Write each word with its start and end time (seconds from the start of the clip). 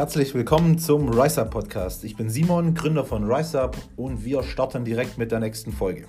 Herzlich 0.00 0.32
willkommen 0.32 0.78
zum 0.78 1.10
RiseUp 1.10 1.50
Podcast. 1.50 2.04
Ich 2.04 2.16
bin 2.16 2.30
Simon, 2.30 2.72
Gründer 2.72 3.04
von 3.04 3.30
RiseUp 3.30 3.76
und 3.96 4.24
wir 4.24 4.42
starten 4.42 4.82
direkt 4.82 5.18
mit 5.18 5.30
der 5.30 5.40
nächsten 5.40 5.74
Folge. 5.74 6.06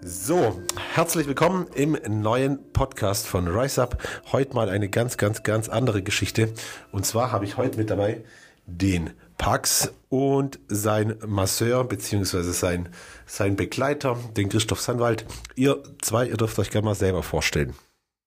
So, 0.00 0.62
herzlich 0.94 1.26
willkommen 1.26 1.66
im 1.74 1.98
neuen 2.22 2.72
Podcast 2.72 3.26
von 3.26 3.48
RiseUp. 3.48 3.98
Heute 4.32 4.54
mal 4.54 4.70
eine 4.70 4.88
ganz, 4.88 5.18
ganz, 5.18 5.42
ganz 5.42 5.68
andere 5.68 6.00
Geschichte. 6.00 6.50
Und 6.90 7.04
zwar 7.04 7.32
habe 7.32 7.44
ich 7.44 7.58
heute 7.58 7.76
mit 7.76 7.90
dabei 7.90 8.24
den 8.64 9.10
Pax 9.36 9.92
und 10.08 10.58
sein 10.68 11.16
Masseur 11.26 11.84
bzw. 11.84 12.40
Sein, 12.52 12.88
sein 13.26 13.56
Begleiter, 13.56 14.16
den 14.38 14.48
Christoph 14.48 14.80
Sanwald. 14.80 15.26
Ihr 15.54 15.82
zwei, 16.00 16.26
ihr 16.26 16.38
dürft 16.38 16.58
euch 16.58 16.70
gerne 16.70 16.86
mal 16.86 16.94
selber 16.94 17.22
vorstellen. 17.22 17.74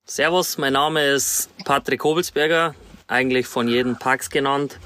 Servus, 0.05 0.57
mein 0.57 0.73
Name 0.73 1.01
ist 1.01 1.49
Patrick 1.63 2.03
Hobelsberger, 2.03 2.75
eigentlich 3.07 3.47
von 3.47 3.69
jedem 3.69 3.97
Pax 3.97 4.29
genannt. 4.29 4.77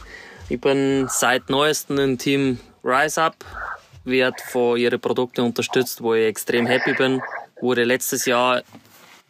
Ich 0.48 0.62
bin 0.62 1.08
seit 1.10 1.50
neuestem 1.50 1.98
im 1.98 2.18
Team 2.20 2.60
RiseUp, 2.84 3.34
wird 4.04 4.40
von 4.42 4.78
ihren 4.78 5.02
Produkten 5.02 5.42
unterstützt, 5.42 6.04
wo 6.04 6.14
ich 6.14 6.28
extrem 6.28 6.68
happy 6.68 6.94
bin. 6.94 7.24
Wurde 7.60 7.84
letztes 7.84 8.28
Jahr 8.28 8.62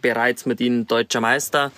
bereits 0.01 0.45
mit 0.45 0.59
ihnen 0.59 0.87
deutscher 0.87 1.21
Meister 1.21 1.71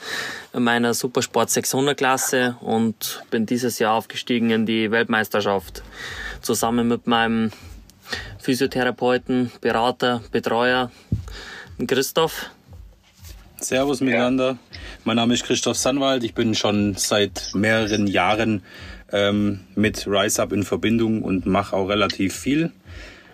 in 0.53 0.63
meiner 0.63 0.95
Supersport 0.95 1.51
600 1.51 1.95
Klasse 1.95 2.57
und 2.61 3.23
bin 3.29 3.45
dieses 3.45 3.77
Jahr 3.77 3.93
aufgestiegen 3.93 4.49
in 4.49 4.65
die 4.65 4.89
Weltmeisterschaft. 4.89 5.83
Zusammen 6.41 6.87
mit 6.87 7.05
meinem 7.05 7.51
Physiotherapeuten, 8.39 9.51
Berater, 9.61 10.23
Betreuer, 10.31 10.89
Christoph. 11.85 12.49
Servus 13.63 14.01
miteinander. 14.01 14.57
Mein 15.03 15.17
Name 15.17 15.33
ist 15.33 15.43
Christoph 15.43 15.77
Sanwald. 15.77 16.23
Ich 16.23 16.33
bin 16.33 16.55
schon 16.55 16.95
seit 16.95 17.51
mehreren 17.53 18.07
Jahren 18.07 18.63
ähm, 19.11 19.61
mit 19.75 20.07
RiseUp 20.07 20.51
in 20.53 20.63
Verbindung 20.63 21.21
und 21.21 21.45
mache 21.45 21.75
auch 21.75 21.87
relativ 21.87 22.35
viel. 22.35 22.71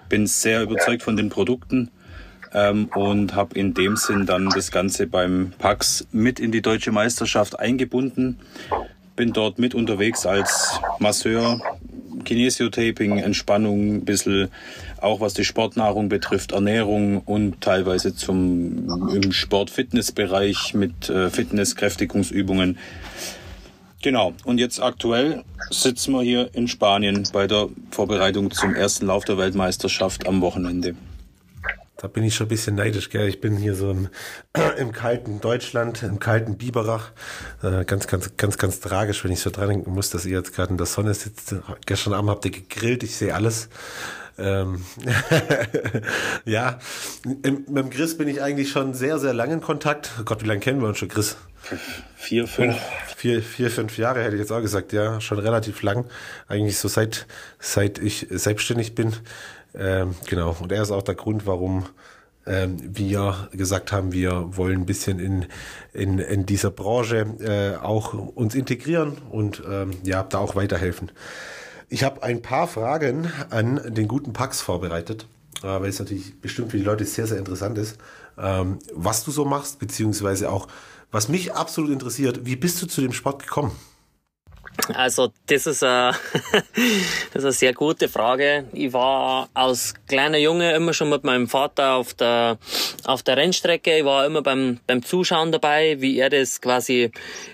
Bin 0.09 0.27
sehr 0.27 0.63
überzeugt 0.63 1.03
von 1.03 1.17
den 1.17 1.29
Produkten 1.29 1.91
ähm, 2.53 2.89
und 2.95 3.35
habe 3.35 3.57
in 3.57 3.73
dem 3.73 3.95
Sinn 3.97 4.25
dann 4.25 4.49
das 4.49 4.71
Ganze 4.71 5.07
beim 5.07 5.53
PAX 5.57 6.07
mit 6.11 6.39
in 6.39 6.51
die 6.51 6.61
deutsche 6.61 6.91
Meisterschaft 6.91 7.59
eingebunden. 7.59 8.39
Bin 9.15 9.31
dort 9.31 9.59
mit 9.59 9.75
unterwegs 9.75 10.25
als 10.25 10.79
Masseur, 10.99 11.61
Kinesiotaping, 12.25 13.17
Entspannung, 13.17 13.95
ein 13.95 14.05
bisschen 14.05 14.49
auch 14.99 15.21
was 15.21 15.33
die 15.33 15.45
Sportnahrung 15.45 16.09
betrifft, 16.09 16.51
Ernährung 16.51 17.21
und 17.21 17.61
teilweise 17.61 18.15
zum 18.15 19.09
im 19.09 19.31
Sport-Fitness-Bereich 19.31 20.73
mit 20.73 21.09
äh, 21.09 21.29
Fitness-Kräftigungsübungen. 21.29 22.77
Genau, 24.01 24.33
und 24.43 24.59
jetzt 24.59 24.81
aktuell 24.81 25.43
sitzen 25.71 26.11
wir 26.11 26.21
hier 26.21 26.49
in 26.53 26.67
Spanien 26.67 27.27
bei 27.33 27.47
der 27.47 27.69
Vorbereitung 27.89 28.51
zum 28.51 28.75
ersten 28.75 29.07
Lauf 29.07 29.25
der 29.25 29.37
Weltmeisterschaft 29.37 30.27
am 30.27 30.41
Wochenende. 30.41 30.95
Da 32.05 32.09
bin 32.09 32.23
ich 32.23 32.35
schon 32.35 32.45
ein 32.45 32.49
bisschen 32.49 32.75
neidisch, 32.75 33.09
gell? 33.09 33.27
Ich 33.27 33.41
bin 33.41 33.57
hier 33.57 33.73
so 33.73 33.89
im, 33.89 34.09
im 34.77 34.91
kalten 34.91 35.41
Deutschland, 35.41 36.03
im 36.03 36.19
kalten 36.19 36.55
Biberach. 36.55 37.09
Äh, 37.63 37.83
ganz, 37.83 38.05
ganz, 38.05 38.37
ganz, 38.37 38.59
ganz 38.59 38.79
tragisch, 38.79 39.23
wenn 39.23 39.31
ich 39.31 39.39
so 39.39 39.49
dran 39.49 39.69
denken 39.69 39.91
muss, 39.91 40.11
dass 40.11 40.23
ihr 40.23 40.37
jetzt 40.37 40.53
gerade 40.53 40.69
in 40.69 40.77
der 40.77 40.85
Sonne 40.85 41.15
sitzt. 41.15 41.55
Gestern 41.87 42.13
Abend 42.13 42.29
habt 42.29 42.45
ihr 42.45 42.51
gegrillt, 42.51 43.01
ich 43.01 43.15
sehe 43.15 43.33
alles. 43.33 43.69
Ähm 44.37 44.85
ja, 46.45 46.77
mit 47.25 47.75
dem 47.75 47.89
Chris 47.89 48.15
bin 48.15 48.27
ich 48.27 48.39
eigentlich 48.39 48.69
schon 48.69 48.93
sehr, 48.93 49.17
sehr 49.17 49.33
lange 49.33 49.53
in 49.55 49.61
Kontakt. 49.61 50.11
Oh 50.19 50.25
Gott, 50.25 50.43
wie 50.43 50.47
lange 50.47 50.59
kennen 50.59 50.81
wir 50.81 50.87
uns 50.87 50.99
schon, 50.99 51.07
Chris? 51.07 51.37
Vier, 52.15 52.47
fünf. 52.47 52.77
Vier, 53.17 53.41
vier, 53.41 53.71
fünf 53.71 53.97
Jahre 53.97 54.23
hätte 54.23 54.35
ich 54.35 54.41
jetzt 54.41 54.51
auch 54.51 54.61
gesagt, 54.61 54.93
ja, 54.93 55.19
schon 55.19 55.39
relativ 55.39 55.81
lang. 55.81 56.05
Eigentlich 56.47 56.77
so 56.77 56.87
seit, 56.87 57.25
seit 57.57 57.97
ich 57.97 58.27
selbstständig 58.29 58.93
bin. 58.93 59.13
Ähm, 59.77 60.15
genau. 60.27 60.55
Und 60.59 60.71
er 60.71 60.81
ist 60.81 60.91
auch 60.91 61.03
der 61.03 61.15
Grund, 61.15 61.45
warum 61.45 61.85
ähm, 62.45 62.77
wir 62.79 63.49
gesagt 63.51 63.91
haben, 63.91 64.11
wir 64.11 64.55
wollen 64.55 64.81
ein 64.81 64.85
bisschen 64.85 65.19
in, 65.19 65.45
in, 65.93 66.19
in 66.19 66.45
dieser 66.45 66.71
Branche 66.71 67.25
äh, 67.39 67.83
auch 67.83 68.13
uns 68.13 68.55
integrieren 68.55 69.17
und 69.31 69.63
ähm, 69.69 69.91
ja, 70.03 70.23
da 70.23 70.39
auch 70.39 70.55
weiterhelfen. 70.55 71.11
Ich 71.89 72.03
habe 72.03 72.23
ein 72.23 72.41
paar 72.41 72.67
Fragen 72.67 73.31
an 73.49 73.81
den 73.93 74.07
guten 74.07 74.33
Pax 74.33 74.61
vorbereitet, 74.61 75.27
äh, 75.63 75.67
weil 75.67 75.89
es 75.89 75.99
natürlich 75.99 76.39
bestimmt 76.39 76.71
für 76.71 76.77
die 76.77 76.83
Leute 76.83 77.05
sehr, 77.05 77.27
sehr 77.27 77.37
interessant 77.37 77.77
ist, 77.77 77.97
ähm, 78.37 78.79
was 78.93 79.23
du 79.23 79.31
so 79.31 79.45
machst, 79.45 79.79
beziehungsweise 79.79 80.49
auch, 80.51 80.67
was 81.11 81.29
mich 81.29 81.53
absolut 81.53 81.91
interessiert, 81.91 82.45
wie 82.45 82.55
bist 82.55 82.81
du 82.81 82.87
zu 82.87 83.01
dem 83.01 83.13
Sport 83.13 83.43
gekommen? 83.43 83.71
Also 84.93 85.31
das 85.47 85.67
ist, 85.67 85.83
eine, 85.83 86.11
das 87.33 87.35
ist 87.35 87.43
eine 87.43 87.51
sehr 87.51 87.73
gute 87.73 88.07
Frage. 88.09 88.65
Ich 88.73 88.93
war 88.93 89.49
als 89.53 89.93
kleiner 90.07 90.37
Junge 90.37 90.73
immer 90.73 90.93
schon 90.93 91.09
mit 91.09 91.23
meinem 91.23 91.47
Vater 91.47 91.93
auf 91.95 92.13
der, 92.13 92.57
auf 93.05 93.23
der 93.23 93.37
Rennstrecke. 93.37 93.97
Ich 93.97 94.05
war 94.05 94.25
immer 94.25 94.41
beim, 94.41 94.79
beim 94.85 95.03
Zuschauen 95.03 95.51
dabei, 95.51 96.01
wie 96.01 96.17
er 96.19 96.29
das 96.29 96.61
quasi 96.61 97.11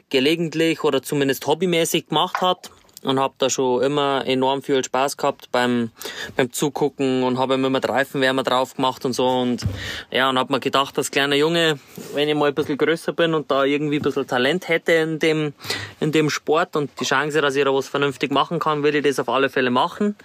gelegentlich 0.10 0.84
oder 0.84 1.02
zumindest 1.02 1.48
hobbymäßig 1.48 2.08
gemacht 2.08 2.42
hat 2.42 2.72
und 3.04 3.20
habe 3.20 3.34
da 3.38 3.50
schon 3.50 3.82
immer 3.82 4.24
enorm 4.26 4.62
viel 4.62 4.84
Spaß 4.84 5.18
gehabt 5.18 5.52
beim 5.52 5.92
beim 6.36 6.52
Zugucken 6.52 7.24
und 7.24 7.38
habe 7.38 7.56
immer 7.56 7.84
Reifenwärmer 7.84 8.44
drauf 8.44 8.76
gemacht 8.76 9.06
und 9.06 9.14
so 9.14 9.28
und 9.28 9.66
ja 10.12 10.30
und 10.30 10.38
habe 10.38 10.54
mir 10.54 10.60
gedacht 10.60 10.98
als 10.98 11.12
kleiner 11.12 11.36
Junge 11.36 11.80
wenn 12.14 12.30
ich 12.30 12.36
mal 12.36 12.50
ein 12.50 12.56
bisschen 12.56 12.78
größer 12.78 13.14
bin 13.14 13.34
und 13.34 13.50
da 13.50 13.64
irgendwie 13.64 13.98
ein 13.98 14.02
bisschen 14.02 14.28
Talent 14.28 14.68
hätte 14.68 14.92
in 14.94 15.20
dem 15.20 15.54
in 16.00 16.12
dem 16.12 16.30
Sport 16.30 16.76
und 16.76 16.92
die 17.00 17.06
Chance 17.06 17.42
dass 17.42 17.56
ich 17.56 17.64
da 17.64 17.74
was 17.74 17.88
vernünftig 17.88 18.32
machen 18.32 18.60
kann 18.60 18.84
würde 18.84 19.00
ich 19.00 19.04
das 19.04 19.20
auf 19.20 19.30
alle 19.30 19.50
Fälle 19.50 19.72
machen. 19.72 20.16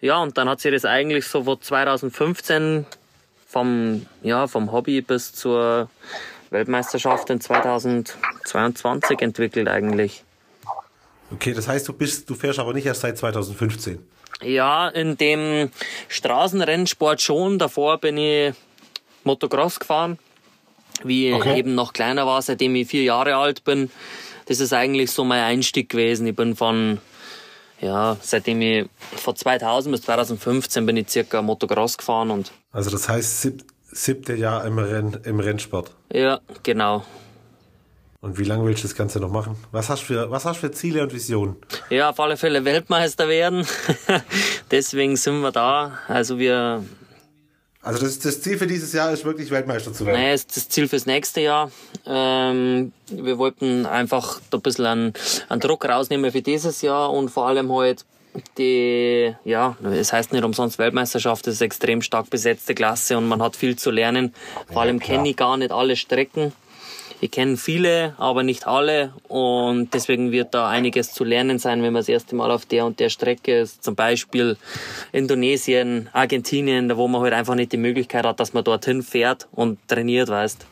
Ja 0.00 0.22
und 0.22 0.36
dann 0.38 0.48
hat 0.48 0.60
sich 0.60 0.72
das 0.72 0.84
eigentlich 0.84 1.26
so 1.26 1.44
von 1.44 1.60
2015 1.60 2.86
vom 3.46 4.06
ja 4.22 4.46
vom 4.46 4.72
Hobby 4.72 5.00
bis 5.00 5.32
zur 5.32 5.88
Weltmeisterschaft 6.50 7.30
in 7.30 7.40
2022 7.40 9.20
entwickelt 9.20 9.68
eigentlich 9.68 10.24
Okay, 11.32 11.54
das 11.54 11.68
heißt, 11.68 11.86
du 11.88 11.92
bist, 11.92 12.28
du 12.28 12.34
fährst 12.34 12.58
aber 12.58 12.72
nicht 12.72 12.86
erst 12.86 13.02
seit 13.02 13.18
2015. 13.18 13.98
Ja, 14.42 14.88
in 14.88 15.16
dem 15.16 15.70
Straßenrennsport 16.08 17.20
schon. 17.20 17.58
Davor 17.58 17.98
bin 17.98 18.16
ich 18.16 18.54
Motocross 19.24 19.78
gefahren, 19.78 20.18
wie 21.04 21.32
okay. 21.32 21.52
ich 21.52 21.58
eben 21.58 21.74
noch 21.74 21.92
kleiner 21.92 22.26
war, 22.26 22.40
seitdem 22.42 22.74
ich 22.74 22.88
vier 22.88 23.02
Jahre 23.02 23.36
alt 23.36 23.64
bin. 23.64 23.90
Das 24.46 24.60
ist 24.60 24.72
eigentlich 24.72 25.10
so 25.10 25.24
mein 25.24 25.42
Einstieg 25.42 25.90
gewesen. 25.90 26.26
Ich 26.26 26.34
bin 26.34 26.56
von, 26.56 26.98
ja, 27.80 28.16
seitdem 28.20 28.62
ich, 28.62 28.86
von 29.14 29.36
2000 29.36 29.92
bis 29.94 30.02
2015 30.02 30.86
bin 30.86 30.96
ich 30.96 31.08
circa 31.08 31.42
Motocross 31.42 31.98
gefahren 31.98 32.30
und. 32.30 32.50
Also 32.72 32.90
das 32.90 33.08
heißt 33.08 33.42
sieb, 33.42 33.64
siebte 33.92 34.34
Jahr 34.34 34.64
im, 34.64 34.78
Renn, 34.78 35.18
im 35.24 35.40
Rennsport. 35.40 35.94
Ja, 36.12 36.40
genau. 36.62 37.04
Und 38.22 38.38
wie 38.38 38.44
lange 38.44 38.66
willst 38.66 38.84
du 38.84 38.88
das 38.88 38.94
Ganze 38.94 39.18
noch 39.18 39.30
machen? 39.30 39.56
Was 39.72 39.88
hast 39.88 40.02
du 40.02 40.06
für, 40.06 40.30
was 40.30 40.44
hast 40.44 40.58
für 40.58 40.70
Ziele 40.70 41.02
und 41.02 41.12
Visionen? 41.14 41.56
Ja, 41.88 42.10
auf 42.10 42.20
alle 42.20 42.36
Fälle 42.36 42.64
Weltmeister 42.66 43.28
werden. 43.28 43.66
Deswegen 44.70 45.16
sind 45.16 45.40
wir 45.40 45.52
da. 45.52 45.98
Also 46.06 46.38
wir. 46.38 46.84
Also 47.80 48.04
das, 48.04 48.18
das 48.18 48.42
Ziel 48.42 48.58
für 48.58 48.66
dieses 48.66 48.92
Jahr 48.92 49.10
ist 49.10 49.24
wirklich 49.24 49.50
Weltmeister 49.50 49.94
zu 49.94 50.04
werden? 50.04 50.20
Nein, 50.20 50.34
ist 50.34 50.54
das 50.54 50.68
Ziel 50.68 50.86
fürs 50.86 51.06
nächste 51.06 51.40
Jahr. 51.40 51.70
Ähm, 52.04 52.92
wir 53.08 53.38
wollten 53.38 53.86
einfach 53.86 54.38
da 54.50 54.58
ein 54.58 54.60
bisschen 54.60 54.84
einen, 54.84 55.14
einen 55.48 55.60
Druck 55.62 55.86
rausnehmen 55.86 56.30
für 56.30 56.42
dieses 56.42 56.82
Jahr 56.82 57.10
und 57.10 57.30
vor 57.30 57.48
allem 57.48 57.72
halt 57.72 58.04
die, 58.58 59.34
ja, 59.44 59.76
es 59.82 60.12
heißt 60.12 60.32
nicht 60.32 60.44
umsonst 60.44 60.78
Weltmeisterschaft, 60.78 61.46
das 61.46 61.54
ist 61.54 61.62
eine 61.62 61.66
extrem 61.66 62.02
stark 62.02 62.28
besetzte 62.30 62.74
Klasse 62.74 63.16
und 63.16 63.26
man 63.26 63.42
hat 63.42 63.56
viel 63.56 63.76
zu 63.76 63.90
lernen. 63.90 64.34
Vor 64.70 64.82
allem 64.82 64.98
ja, 64.98 65.06
kenne 65.06 65.30
ich 65.30 65.36
gar 65.36 65.56
nicht 65.56 65.72
alle 65.72 65.96
Strecken. 65.96 66.52
Ich 67.22 67.30
kenne 67.30 67.58
viele, 67.58 68.14
aber 68.16 68.42
nicht 68.42 68.66
alle 68.66 69.12
und 69.28 69.92
deswegen 69.92 70.32
wird 70.32 70.54
da 70.54 70.68
einiges 70.68 71.12
zu 71.12 71.22
lernen 71.22 71.58
sein, 71.58 71.82
wenn 71.82 71.92
man 71.92 72.00
das 72.00 72.08
erste 72.08 72.34
Mal 72.34 72.50
auf 72.50 72.64
der 72.64 72.86
und 72.86 72.98
der 72.98 73.10
Strecke 73.10 73.60
ist. 73.60 73.84
Zum 73.84 73.94
Beispiel 73.94 74.56
Indonesien, 75.12 76.08
Argentinien, 76.14 76.96
wo 76.96 77.08
man 77.08 77.20
halt 77.20 77.34
einfach 77.34 77.54
nicht 77.54 77.72
die 77.72 77.76
Möglichkeit 77.76 78.24
hat, 78.24 78.40
dass 78.40 78.54
man 78.54 78.64
dorthin 78.64 79.02
fährt 79.02 79.48
und 79.52 79.78
trainiert, 79.86 80.28
weißt. 80.30 80.66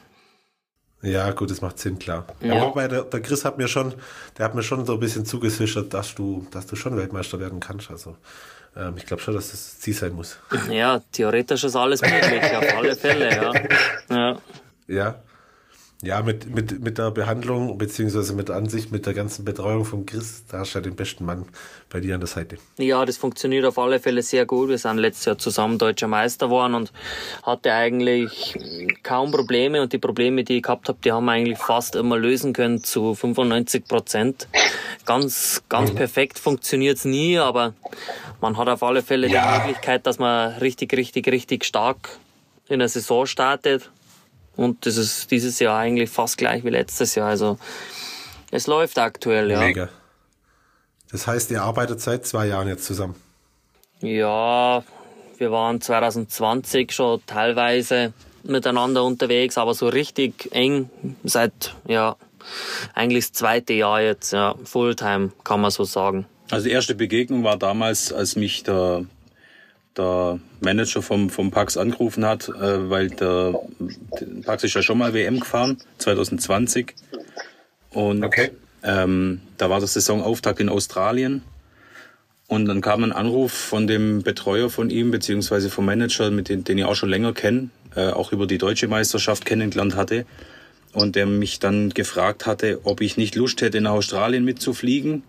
Ja, 1.03 1.31
gut, 1.31 1.51
das 1.51 1.61
macht 1.61 1.79
Sinn, 1.79 1.99
klar. 1.99 2.27
Ja. 2.41 2.63
Aber 2.63 2.89
der, 2.89 3.03
der 3.03 3.21
Chris 3.21 3.45
hat 3.45 3.59
mir 3.59 3.69
schon, 3.69 3.95
der 4.37 4.47
hat 4.47 4.55
mir 4.55 4.63
schon 4.63 4.85
so 4.85 4.95
ein 4.95 5.01
bisschen 5.01 5.25
zugesichert, 5.25 5.93
dass 5.95 6.15
du, 6.15 6.47
dass 6.51 6.67
du 6.67 6.77
schon 6.77 6.97
Weltmeister 6.97 7.39
werden 7.39 7.61
kannst. 7.61 7.91
Also 7.91 8.17
ähm, 8.75 8.95
ich 8.97 9.07
glaube 9.07 9.23
schon, 9.23 9.35
dass 9.35 9.51
das 9.51 9.79
Ziel 9.79 9.95
sein 9.95 10.15
muss. 10.15 10.39
Ja, 10.71 11.01
theoretisch 11.13 11.63
ist 11.63 11.77
alles 11.77 12.01
möglich, 12.01 12.43
auf 12.57 12.77
alle 12.77 12.97
Fälle, 12.97 13.31
ja. 13.31 13.53
Ja. 14.11 14.39
ja. 14.89 15.15
Ja, 16.01 16.23
mit, 16.23 16.55
mit, 16.55 16.79
mit 16.79 16.97
der 16.99 17.11
Behandlung, 17.11 17.77
beziehungsweise 17.77 18.33
mit 18.33 18.49
der 18.49 18.55
Ansicht, 18.55 18.93
mit 18.93 19.05
der 19.05 19.15
ganzen 19.15 19.45
Betreuung 19.45 19.85
von 19.85 20.07
Chris, 20.07 20.45
da 20.49 20.61
hast 20.61 20.73
du 20.73 20.79
ja 20.79 20.83
den 20.85 20.95
besten 20.95 21.25
Mann 21.25 21.45
bei 21.91 21.99
dir 21.99 22.15
an 22.15 22.21
der 22.21 22.29
Seite. 22.29 22.59
Ja, 22.77 23.05
das 23.05 23.17
funktioniert 23.17 23.65
auf 23.65 23.81
alle 23.81 23.99
Fälle 23.99 24.23
sehr 24.23 24.47
gut. 24.47 24.69
Wir 24.69 24.79
sind 24.79 24.99
letztes 24.99 25.25
Jahr 25.25 25.39
zusammen 25.39 25.77
deutscher 25.77 26.07
Meister 26.07 26.47
geworden 26.47 26.75
und 26.75 26.93
hatte 27.43 27.73
eigentlich 27.73 28.57
kaum 29.03 29.33
Probleme 29.33 29.83
und 29.83 29.93
die 29.93 29.99
Probleme, 29.99 30.45
die 30.45 30.59
ich 30.59 30.63
gehabt 30.63 30.89
habe, 30.89 30.99
die 31.05 31.11
haben 31.11 31.25
wir 31.25 31.33
eigentlich 31.33 31.59
fast 31.59 31.97
immer 31.97 32.17
lösen 32.17 32.53
können 32.53 32.85
zu 32.85 33.17
95 33.17 33.85
Prozent. 33.89 34.47
Ganz, 35.05 35.65
ganz 35.69 35.91
mhm. 35.91 35.97
perfekt 35.97 36.39
funktioniert's 36.39 37.07
nie, 37.07 37.39
aber 37.39 37.75
man 38.41 38.57
hat 38.57 38.69
auf 38.69 38.85
alle 38.85 39.03
Fälle 39.03 39.27
ja. 39.27 39.43
die 39.43 39.59
Möglichkeit, 39.59 40.07
dass 40.07 40.21
man 40.21 40.53
richtig, 40.59 40.93
richtig, 40.93 41.27
richtig 41.27 41.65
stark 41.65 42.11
in 42.69 42.79
der 42.79 42.89
Saison 42.89 43.27
startet 43.27 43.91
und 44.59 44.87
das 44.87 44.97
ist 44.97 45.31
dieses 45.31 45.61
Jahr 45.61 45.79
eigentlich 45.79 46.11
fast 46.11 46.37
gleich 46.37 46.65
wie 46.65 46.71
letztes 46.71 47.15
Jahr. 47.15 47.29
Also 47.29 47.59
es 48.51 48.67
läuft 48.67 48.99
aktuell, 48.99 49.51
ja. 49.51 49.61
Mega. 49.61 49.89
Das 51.13 51.29
heißt, 51.29 51.53
ihr 51.53 51.63
arbeitet 51.63 52.01
seit 52.01 52.27
zwei 52.27 52.49
Jahren 52.49 52.67
jetzt 52.67 52.85
zusammen? 52.85 53.15
Ja, 54.01 54.83
wir 55.39 55.53
waren 55.53 55.81
2020 55.81 56.91
schon 56.91 57.23
teilweise 57.27 58.13
miteinander 58.43 59.05
unterwegs, 59.05 59.59
aber 59.59 59.75
so 59.75 59.89
richtig 59.89 60.49
eng 60.51 60.91
seit, 61.23 61.77
ja, 61.87 62.17
eigentlich 62.95 63.27
das 63.27 63.35
zweite 63.35 63.75
Jahr 63.75 64.01
jetzt, 64.01 64.33
ja, 64.33 64.57
Fulltime, 64.65 65.31
kann 65.45 65.61
man 65.61 65.71
so 65.71 65.85
sagen. 65.85 66.27
Also 66.51 66.67
die 66.67 66.73
erste 66.73 66.97
Begegnung 66.97 67.45
war 67.45 67.59
damals, 67.59 68.13
als 68.13 68.35
mich 68.35 68.65
der 68.65 69.05
der 69.97 70.39
Manager 70.61 71.03
vom, 71.03 71.31
vom 71.31 71.51
Pax 71.51 71.77
angerufen 71.77 72.25
hat, 72.25 72.49
äh, 72.49 72.91
weil 72.91 73.11
der, 73.11 73.61
der 74.21 74.43
Pax 74.45 74.65
ist 74.65 74.75
ja 74.75 74.83
schon 74.83 74.99
mal 74.99 75.15
WM 75.15 75.41
gefahren, 75.41 75.79
2020. 75.99 76.95
Und 77.91 78.25
okay. 78.25 78.51
ähm, 78.83 79.41
da 79.57 79.71
war 79.71 79.79
der 79.79 79.89
Saisonauftakt 79.89 80.61
in 80.61 80.69
Australien. 80.69 81.43
Und 82.47 82.65
dann 82.67 82.81
kam 82.81 83.05
ein 83.05 83.13
Anruf 83.13 83.53
von 83.53 83.87
dem 83.87 84.23
Betreuer 84.23 84.71
von 84.71 84.89
ihm, 84.89 85.11
beziehungsweise 85.11 85.69
vom 85.69 85.85
Manager, 85.85 86.31
mit 86.31 86.49
dem, 86.49 86.65
den 86.65 86.79
ich 86.79 86.85
auch 86.85 86.95
schon 86.95 87.11
länger 87.11 87.35
kenne, 87.35 87.69
äh, 87.95 88.09
auch 88.09 88.33
über 88.33 88.47
die 88.47 88.59
deutsche 88.59 88.89
Meisterschaft 88.89 89.45
kennengelernt 89.45 89.97
hatte. 89.97 90.25
Und 90.95 91.17
der 91.17 91.27
mich 91.27 91.59
dann 91.59 91.91
gefragt 91.91 92.47
hatte, 92.47 92.81
ob 92.85 93.03
ich 93.03 93.19
nicht 93.19 93.35
Lust 93.35 93.61
hätte, 93.61 93.81
nach 93.83 93.93
Australien 93.93 94.45
mitzufliegen 94.45 95.23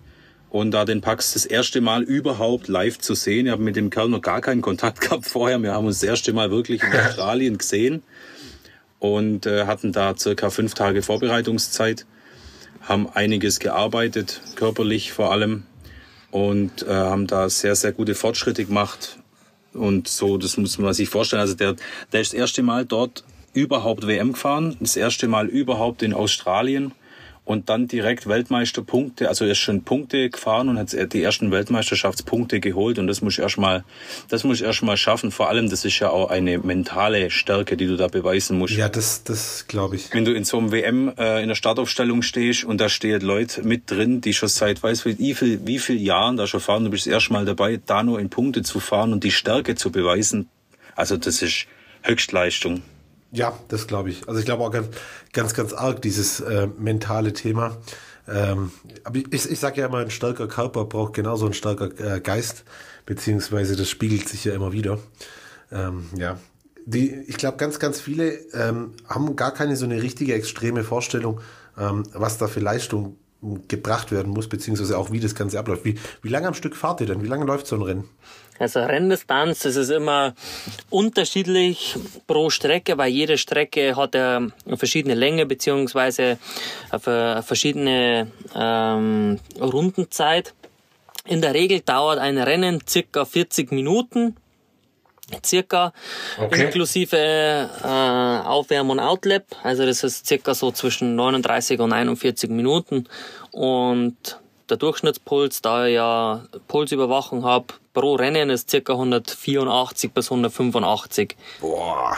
und 0.50 0.72
da 0.72 0.86
den 0.86 1.02
Pax 1.02 1.34
das 1.34 1.46
erste 1.46 1.82
Mal 1.82 2.04
überhaupt 2.04 2.68
live 2.68 2.98
zu 2.98 3.14
sehen. 3.14 3.46
Ich 3.46 3.52
habe 3.52 3.62
mit 3.62 3.76
dem 3.76 3.90
Kerl 3.90 4.10
noch 4.10 4.22
gar 4.22 4.42
keinen 4.42 4.62
Kontakt 4.62 5.02
gehabt 5.02 5.26
vorher. 5.26 5.62
Wir 5.62 5.74
haben 5.74 5.86
uns 5.86 6.00
das 6.00 6.10
erste 6.10 6.34
Mal 6.34 6.52
wirklich 6.52 6.82
in 6.84 6.92
Australien 7.08 7.58
gesehen 7.58 8.04
und 9.00 9.46
äh, 9.46 9.66
hatten 9.66 9.92
da 9.92 10.16
circa 10.18 10.50
fünf 10.50 10.74
Tage 10.74 11.02
Vorbereitungszeit, 11.02 12.06
haben 12.82 13.10
einiges 13.10 13.60
gearbeitet, 13.60 14.42
körperlich 14.56 15.12
vor 15.12 15.32
allem 15.32 15.64
und 16.32 16.84
äh, 16.84 16.94
haben 16.94 17.28
da 17.28 17.50
sehr, 17.50 17.76
sehr 17.76 17.92
gute 17.92 18.16
Fortschritte 18.16 18.66
gemacht. 18.66 19.18
Und 19.74 20.08
so, 20.08 20.38
das 20.38 20.58
muss 20.58 20.78
man 20.80 20.94
sich 20.94 21.10
vorstellen. 21.10 21.42
Also 21.42 21.54
der, 21.54 21.76
der 22.12 22.22
ist 22.22 22.34
das 22.34 22.40
erste 22.40 22.64
Mal 22.64 22.86
dort 22.86 23.24
überhaupt 23.54 24.08
WM 24.08 24.34
gefahren, 24.34 24.78
das 24.80 24.96
erste 24.96 25.28
Mal 25.28 25.48
überhaupt 25.48 26.02
in 26.02 26.14
Australien 26.14 26.92
und 27.50 27.68
dann 27.68 27.88
direkt 27.88 28.28
Weltmeisterpunkte, 28.28 29.28
also 29.28 29.44
er 29.44 29.52
ist 29.52 29.58
schon 29.58 29.84
Punkte 29.84 30.30
gefahren 30.30 30.70
und 30.70 30.78
hat 30.78 30.96
die 31.14 31.24
ersten 31.24 31.50
Weltmeisterschaftspunkte 31.50 32.60
geholt 32.60 33.00
und 33.00 33.08
das 33.08 33.24
muss 33.24 33.34
ich 33.34 33.40
erstmal, 33.40 33.84
das 34.28 34.44
muss 34.44 34.62
ich 34.62 34.68
erstmal 34.68 34.98
schaffen. 34.98 35.32
Vor 35.32 35.50
allem, 35.50 35.68
das 35.68 35.84
ist 35.84 35.98
ja 35.98 36.12
auch 36.12 36.30
eine 36.30 36.60
mentale 36.60 37.32
Stärke, 37.32 37.76
die 37.76 37.88
du 37.88 37.98
da 37.98 38.08
beweisen 38.08 38.60
musst. 38.60 38.76
Ja, 38.76 38.88
das, 38.88 39.24
das 39.24 39.66
glaube 39.68 39.96
ich. 39.96 40.14
Wenn 40.14 40.26
du 40.26 40.34
in 40.34 40.44
so 40.44 40.60
einem 40.60 40.72
WM 40.72 41.12
äh, 41.18 41.42
in 41.42 41.48
der 41.48 41.56
Startaufstellung 41.56 42.22
stehst 42.22 42.66
und 42.66 42.80
da 42.80 42.88
stehen 42.88 43.22
Leute 43.22 43.64
mit 43.64 43.90
drin, 43.90 44.22
die 44.22 44.36
schon 44.36 44.48
seit 44.48 44.84
weiß 44.84 45.06
wie 45.06 45.34
viel, 45.34 45.66
wie 45.66 45.80
viel 45.80 46.00
Jahren 46.00 46.38
da 46.38 46.46
schon 46.46 46.60
fahren, 46.60 46.84
du 46.84 46.92
bist 46.92 47.08
erstmal 47.08 47.46
dabei, 47.46 47.80
da 47.84 48.04
nur 48.04 48.20
in 48.20 48.30
Punkte 48.30 48.62
zu 48.62 48.80
fahren 48.80 49.12
und 49.12 49.24
die 49.24 49.32
Stärke 49.32 49.74
zu 49.74 49.92
beweisen. 49.92 50.50
Also 50.96 51.18
das 51.18 51.42
ist 51.42 51.66
Höchstleistung. 52.04 52.84
Ja, 53.32 53.58
das 53.68 53.88
glaube 53.88 54.10
ich. 54.10 54.28
Also 54.28 54.40
ich 54.40 54.46
glaube 54.46 54.64
auch 54.64 54.72
ganz, 54.72 54.88
ganz, 55.34 55.54
ganz 55.54 55.74
arg 55.74 56.02
dieses 56.02 56.40
äh, 56.40 56.68
mentale 56.78 57.34
Thema. 57.34 57.78
Ähm, 58.28 58.72
aber 59.04 59.18
ich, 59.18 59.50
ich 59.50 59.60
sage 59.60 59.82
ja 59.82 59.88
immer, 59.88 60.00
ein 60.00 60.12
starker 60.12 60.48
Körper 60.48 60.86
braucht 60.86 61.14
genauso 61.14 61.46
ein 61.46 61.54
starker 61.54 61.90
äh, 62.00 62.20
Geist, 62.20 62.64
beziehungsweise 63.06 63.76
das 63.76 63.90
spiegelt 63.90 64.28
sich 64.28 64.46
ja 64.46 64.54
immer 64.54 64.72
wieder. 64.72 65.00
Ähm, 65.72 66.10
ja, 66.16 66.40
die, 66.86 67.12
ich 67.28 67.38
glaube, 67.38 67.58
ganz, 67.58 67.80
ganz 67.80 68.00
viele 68.00 68.32
ähm, 68.54 68.94
haben 69.08 69.36
gar 69.36 69.54
keine 69.54 69.76
so 69.76 69.86
eine 69.86 70.02
richtige 70.02 70.34
extreme 70.34 70.84
Vorstellung, 70.84 71.42
ähm, 71.78 72.04
was 72.14 72.38
da 72.38 72.48
für 72.48 72.60
Leistung 72.60 73.18
gebracht 73.68 74.12
werden 74.12 74.34
muss, 74.34 74.50
beziehungsweise 74.50 74.98
auch 74.98 75.12
wie 75.12 75.20
das 75.20 75.36
Ganze 75.36 75.60
abläuft. 75.60 75.86
Wie, 75.86 75.98
wie 76.22 76.30
lange 76.30 76.48
am 76.48 76.54
Stück 76.54 76.76
fahrt 76.76 77.02
ihr 77.02 77.08
denn? 77.08 77.24
Wie 77.24 77.28
lange 77.28 77.46
läuft 77.46 77.68
so 77.68 77.76
ein 77.76 77.82
Rennen? 77.82 78.10
Also 78.60 78.82
Renndistanz, 78.82 79.60
das 79.60 79.78
ist 79.78 79.90
immer 79.90 80.34
unterschiedlich 80.90 81.96
pro 82.28 82.50
Strecke, 82.50 82.98
weil 82.98 83.10
jede 83.10 83.38
Strecke 83.38 83.96
hat 83.96 84.18
eine 84.18 84.52
verschiedene 84.76 85.16
Länge 85.16 85.46
beziehungsweise 85.46 86.38
eine 86.92 87.42
verschiedene 87.42 88.30
ähm, 88.54 89.40
Rundenzeit. 89.60 90.54
In 91.26 91.42
der 91.42 91.54
Regel 91.54 91.80
dauert 91.80 92.20
ein 92.20 92.38
Rennen 92.38 92.82
circa 92.86 93.24
40 93.24 93.72
Minuten 93.72 94.36
circa 95.46 95.94
okay. 96.38 96.66
inklusive 96.66 97.18
äh, 97.18 98.48
Aufwärm 98.48 98.90
und 98.90 99.00
Outlap. 99.00 99.44
Also 99.64 99.86
das 99.86 100.04
ist 100.04 100.28
circa 100.28 100.54
so 100.54 100.72
zwischen 100.72 101.16
39 101.16 101.80
und 101.80 101.94
41 101.94 102.50
Minuten. 102.50 103.08
Und 103.52 104.40
der 104.70 104.78
Durchschnittspuls, 104.78 105.62
da 105.62 105.88
ich 105.88 105.96
ja 105.96 106.44
Pulsüberwachung 106.68 107.44
habe, 107.44 107.68
pro 107.94 108.16
Rennen 108.16 108.50
ist 108.50 108.70
circa 108.70 108.94
184 108.94 110.12
bis 110.12 110.32
185. 110.32 111.36
Boah, 111.60 112.16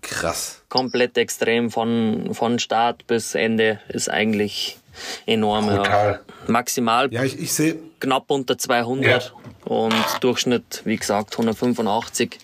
krass. 0.00 0.62
Komplett 0.68 1.16
extrem 1.16 1.70
von, 1.70 2.34
von 2.34 2.58
Start 2.58 3.06
bis 3.06 3.34
Ende 3.34 3.80
ist 3.88 4.10
eigentlich 4.10 4.78
enorm. 5.26 5.68
Ja. 5.68 6.18
Maximal 6.46 7.12
ja, 7.12 7.24
ich, 7.24 7.38
ich 7.38 7.52
sehe 7.52 7.78
knapp 8.00 8.30
unter 8.30 8.58
200 8.58 9.24
ja. 9.24 9.51
Und 9.64 9.94
Durchschnitt, 10.20 10.82
wie 10.84 10.96
gesagt, 10.96 11.32
185. 11.32 12.38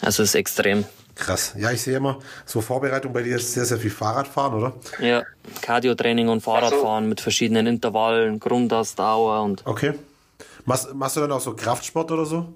Also 0.00 0.22
ist 0.22 0.34
extrem. 0.34 0.84
Krass. 1.14 1.54
Ja, 1.56 1.70
ich 1.72 1.80
sehe 1.80 1.96
immer, 1.96 2.18
so 2.44 2.60
Vorbereitung 2.60 3.12
bei 3.12 3.22
dir 3.22 3.36
ist 3.36 3.54
sehr, 3.54 3.64
sehr 3.64 3.78
viel 3.78 3.90
Fahrradfahren, 3.90 4.54
oder? 4.54 4.74
Ja, 5.00 5.22
Cardio-Training 5.62 6.28
und 6.28 6.42
Fahrradfahren 6.42 7.04
so. 7.04 7.08
mit 7.08 7.20
verschiedenen 7.22 7.66
Intervallen, 7.66 8.38
Grundausdauer 8.38 9.42
und. 9.42 9.66
Okay. 9.66 9.94
Machst, 10.66 10.92
machst 10.94 11.16
du 11.16 11.20
dann 11.20 11.32
auch 11.32 11.40
so 11.40 11.54
Kraftsport 11.54 12.10
oder 12.12 12.26
so? 12.26 12.52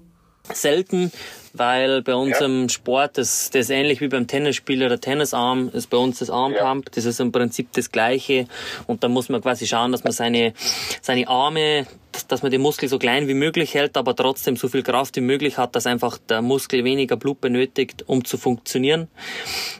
Selten, 0.53 1.11
weil 1.53 2.01
bei 2.01 2.15
uns 2.15 2.39
ja. 2.39 2.45
im 2.45 2.69
Sport, 2.69 3.17
das, 3.17 3.49
das 3.49 3.61
ist 3.61 3.69
ähnlich 3.69 4.01
wie 4.01 4.07
beim 4.07 4.27
Tennisspieler, 4.27 4.89
der 4.89 5.01
Tennisarm 5.01 5.69
ist 5.73 5.89
bei 5.89 5.97
uns 5.97 6.19
das 6.19 6.29
Armpump, 6.29 6.85
ja. 6.85 6.91
das 6.95 7.05
ist 7.05 7.19
im 7.19 7.31
Prinzip 7.31 7.69
das 7.73 7.91
Gleiche 7.91 8.47
und 8.87 9.03
da 9.03 9.07
muss 9.07 9.29
man 9.29 9.41
quasi 9.41 9.67
schauen, 9.67 9.91
dass 9.91 10.03
man 10.03 10.13
seine, 10.13 10.53
seine 11.01 11.27
Arme, 11.27 11.85
dass 12.27 12.41
man 12.41 12.51
den 12.51 12.61
Muskel 12.61 12.89
so 12.89 12.99
klein 12.99 13.27
wie 13.27 13.33
möglich 13.33 13.73
hält, 13.73 13.97
aber 13.97 14.15
trotzdem 14.15 14.55
so 14.55 14.67
viel 14.67 14.83
Kraft 14.83 15.15
wie 15.15 15.21
möglich 15.21 15.57
hat, 15.57 15.75
dass 15.75 15.85
einfach 15.85 16.17
der 16.17 16.41
Muskel 16.41 16.83
weniger 16.83 17.17
Blut 17.17 17.41
benötigt, 17.41 18.03
um 18.07 18.23
zu 18.23 18.37
funktionieren, 18.37 19.07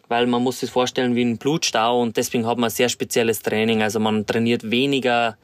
weil 0.08 0.28
man 0.28 0.44
muss 0.44 0.60
sich 0.60 0.70
vorstellen 0.70 1.16
wie 1.16 1.24
ein 1.24 1.38
Blutstau 1.38 2.02
und 2.02 2.18
deswegen 2.18 2.46
hat 2.46 2.58
man 2.58 2.70
ein 2.70 2.72
sehr 2.74 2.90
spezielles 2.90 3.42
Training, 3.42 3.82
also 3.82 4.00
man 4.00 4.26
trainiert 4.26 4.70
weniger 4.70 5.38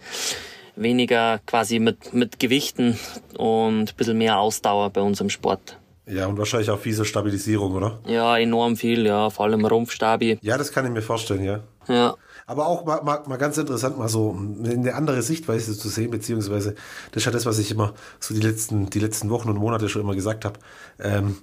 weniger 0.77 1.39
quasi 1.45 1.79
mit, 1.79 2.13
mit 2.13 2.39
Gewichten 2.39 2.97
und 3.37 3.89
ein 3.89 3.95
bisschen 3.97 4.17
mehr 4.17 4.39
Ausdauer 4.39 4.89
bei 4.91 5.01
uns 5.01 5.19
im 5.21 5.29
Sport. 5.29 5.77
Ja, 6.05 6.27
und 6.27 6.37
wahrscheinlich 6.37 6.69
auch 6.69 6.79
fiese 6.79 7.03
Stabilisierung, 7.03 7.73
oder? 7.73 7.99
Ja, 8.07 8.37
enorm 8.37 8.77
viel, 8.77 9.05
ja, 9.05 9.29
vor 9.29 9.45
allem 9.45 9.65
Rumpfstabi. 9.65 10.39
Ja, 10.41 10.57
das 10.57 10.71
kann 10.71 10.85
ich 10.85 10.91
mir 10.91 11.01
vorstellen, 11.01 11.43
ja. 11.43 11.59
Ja. 11.89 12.15
Aber 12.45 12.67
auch 12.67 12.85
mal, 12.85 13.01
mal, 13.03 13.23
mal 13.27 13.35
ganz 13.35 13.57
interessant, 13.57 13.97
mal 13.97 14.07
so 14.07 14.33
eine 14.63 14.95
andere 14.95 15.21
Sichtweise 15.21 15.77
zu 15.77 15.89
sehen, 15.89 16.11
beziehungsweise 16.11 16.75
das 17.11 17.21
ist 17.21 17.25
ja 17.25 17.31
das, 17.33 17.45
was 17.45 17.59
ich 17.59 17.71
immer 17.71 17.93
so 18.21 18.33
die 18.33 18.39
letzten, 18.39 18.89
die 18.89 18.99
letzten 18.99 19.29
Wochen 19.29 19.49
und 19.49 19.57
Monate 19.57 19.89
schon 19.89 20.01
immer 20.01 20.15
gesagt 20.15 20.45
habe. 20.45 20.57
Ähm, 20.97 21.35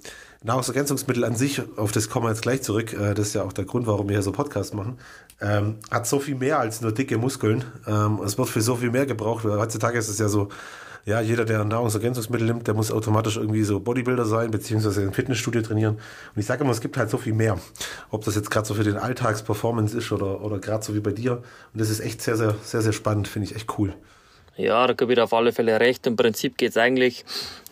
Nahrungsergänzungsmittel 0.44 1.24
an 1.24 1.34
sich, 1.34 1.62
auf 1.76 1.90
das 1.90 2.10
kommen 2.10 2.26
wir 2.26 2.30
jetzt 2.30 2.42
gleich 2.42 2.62
zurück, 2.62 2.92
äh, 2.92 3.14
das 3.14 3.28
ist 3.28 3.34
ja 3.34 3.42
auch 3.42 3.52
der 3.52 3.64
Grund, 3.64 3.86
warum 3.86 4.08
wir 4.08 4.16
hier 4.16 4.22
so 4.22 4.30
Podcast 4.30 4.74
machen, 4.74 4.98
ähm, 5.40 5.76
hat 5.90 6.06
so 6.06 6.20
viel 6.20 6.34
mehr 6.34 6.60
als 6.60 6.82
nur 6.82 6.92
dicke 6.92 7.16
Muskeln. 7.16 7.64
Ähm, 7.86 8.20
es 8.24 8.36
wird 8.36 8.50
für 8.50 8.60
so 8.60 8.76
viel 8.76 8.90
mehr 8.90 9.06
gebraucht. 9.06 9.44
Heutzutage 9.44 9.98
ist 9.98 10.08
es 10.08 10.18
ja 10.18 10.28
so, 10.28 10.50
ja, 11.06 11.20
jeder, 11.22 11.46
der 11.46 11.64
Nahrungsergänzungsmittel 11.64 12.46
nimmt, 12.46 12.66
der 12.66 12.74
muss 12.74 12.92
automatisch 12.92 13.36
irgendwie 13.36 13.62
so 13.64 13.80
Bodybuilder 13.80 14.26
sein, 14.26 14.50
beziehungsweise 14.50 15.02
im 15.02 15.14
Fitnessstudio 15.14 15.62
trainieren. 15.62 15.94
Und 15.94 16.40
ich 16.40 16.46
sage 16.46 16.62
immer, 16.62 16.72
es 16.72 16.80
gibt 16.82 16.98
halt 16.98 17.08
so 17.08 17.16
viel 17.16 17.34
mehr. 17.34 17.58
Ob 18.10 18.24
das 18.26 18.34
jetzt 18.34 18.50
gerade 18.50 18.66
so 18.66 18.74
für 18.74 18.84
den 18.84 18.98
Alltagsperformance 18.98 19.96
ist 19.96 20.12
oder, 20.12 20.42
oder 20.42 20.58
gerade 20.58 20.84
so 20.84 20.94
wie 20.94 21.00
bei 21.00 21.12
dir. 21.12 21.42
Und 21.72 21.80
das 21.80 21.88
ist 21.88 22.00
echt 22.00 22.20
sehr, 22.20 22.36
sehr, 22.36 22.54
sehr, 22.62 22.82
sehr 22.82 22.92
spannend, 22.92 23.28
finde 23.28 23.48
ich 23.48 23.56
echt 23.56 23.78
cool. 23.78 23.94
Ja, 24.56 24.86
da 24.86 24.92
gebe 24.92 25.12
ich 25.14 25.20
auf 25.20 25.32
alle 25.32 25.52
Fälle 25.52 25.80
recht. 25.80 26.06
Im 26.06 26.16
Prinzip 26.16 26.56
geht 26.58 26.70
es 26.70 26.76
eigentlich, 26.76 27.24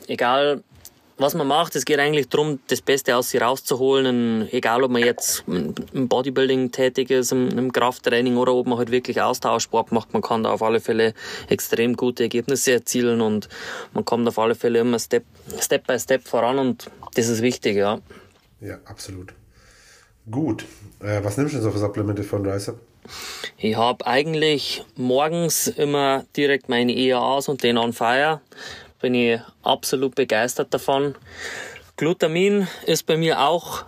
egal 0.08 0.62
was 1.22 1.34
man 1.34 1.46
macht, 1.46 1.74
es 1.76 1.84
geht 1.84 1.98
eigentlich 1.98 2.28
darum, 2.28 2.60
das 2.66 2.82
Beste 2.82 3.16
aus 3.16 3.30
sich 3.30 3.40
rauszuholen. 3.40 4.48
egal, 4.52 4.82
ob 4.82 4.90
man 4.90 5.02
jetzt 5.02 5.44
im 5.46 6.08
Bodybuilding 6.08 6.72
tätig 6.72 7.10
ist, 7.10 7.32
im, 7.32 7.72
Krafttraining 7.72 8.36
oder 8.36 8.54
ob 8.54 8.66
man 8.66 8.78
halt 8.78 8.90
wirklich 8.90 9.20
Austauschsport 9.20 9.92
macht, 9.92 10.12
man 10.12 10.22
kann 10.22 10.42
da 10.42 10.52
auf 10.52 10.62
alle 10.62 10.80
Fälle 10.80 11.14
extrem 11.48 11.96
gute 11.96 12.24
Ergebnisse 12.24 12.72
erzielen 12.72 13.20
und 13.20 13.48
man 13.94 14.04
kommt 14.04 14.28
auf 14.28 14.38
alle 14.38 14.54
Fälle 14.54 14.80
immer 14.80 14.98
Step, 14.98 15.24
Step 15.60 15.86
by 15.86 15.98
Step 15.98 16.26
voran 16.26 16.58
und 16.58 16.90
das 17.14 17.28
ist 17.28 17.42
wichtig, 17.42 17.76
ja. 17.76 18.00
Ja, 18.60 18.78
absolut. 18.84 19.32
Gut. 20.30 20.64
Äh, 21.00 21.24
was 21.24 21.36
nimmst 21.36 21.54
du 21.54 21.58
denn 21.58 21.64
so 21.64 21.70
für 21.70 21.78
Supplemente 21.78 22.22
von 22.22 22.46
RiseUp? 22.46 22.78
Ich 23.58 23.76
habe 23.76 24.06
eigentlich 24.06 24.84
morgens 24.96 25.66
immer 25.66 26.24
direkt 26.36 26.68
meine 26.68 26.92
EAAs 26.92 27.48
und 27.48 27.62
den 27.62 27.76
on 27.76 27.92
fire 27.92 28.40
bin 29.02 29.14
ich 29.14 29.40
absolut 29.62 30.14
begeistert 30.14 30.72
davon. 30.72 31.16
Glutamin 31.96 32.68
ist 32.86 33.04
bei 33.04 33.18
mir 33.18 33.40
auch 33.40 33.84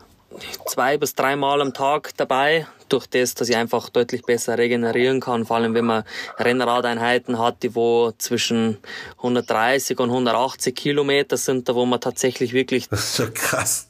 zwei 0.66 0.99
bis 0.99 1.14
dreimal 1.14 1.62
am 1.62 1.73
Tag 1.73 2.11
dabei, 2.16 2.66
durch 2.88 3.06
das, 3.06 3.35
dass 3.35 3.49
ich 3.49 3.56
einfach 3.56 3.88
deutlich 3.88 4.23
besser 4.23 4.59
regenerieren 4.59 5.21
kann, 5.21 5.47
vor 5.47 5.56
allem 5.56 5.75
wenn 5.75 5.87
man 5.87 6.04
Rennradeinheiten 6.38 7.38
hat, 7.38 7.62
die 7.62 7.75
wo 7.75 8.12
zwischen 8.18 8.78
130 9.18 9.99
und 10.00 10.11
180 10.11 10.75
Kilometer 10.75 11.37
sind, 11.37 11.68
da 11.68 11.75
wo 11.75 11.87
man 11.87 12.00
tatsächlich 12.00 12.52
wirklich 12.52 12.88
so 12.90 13.26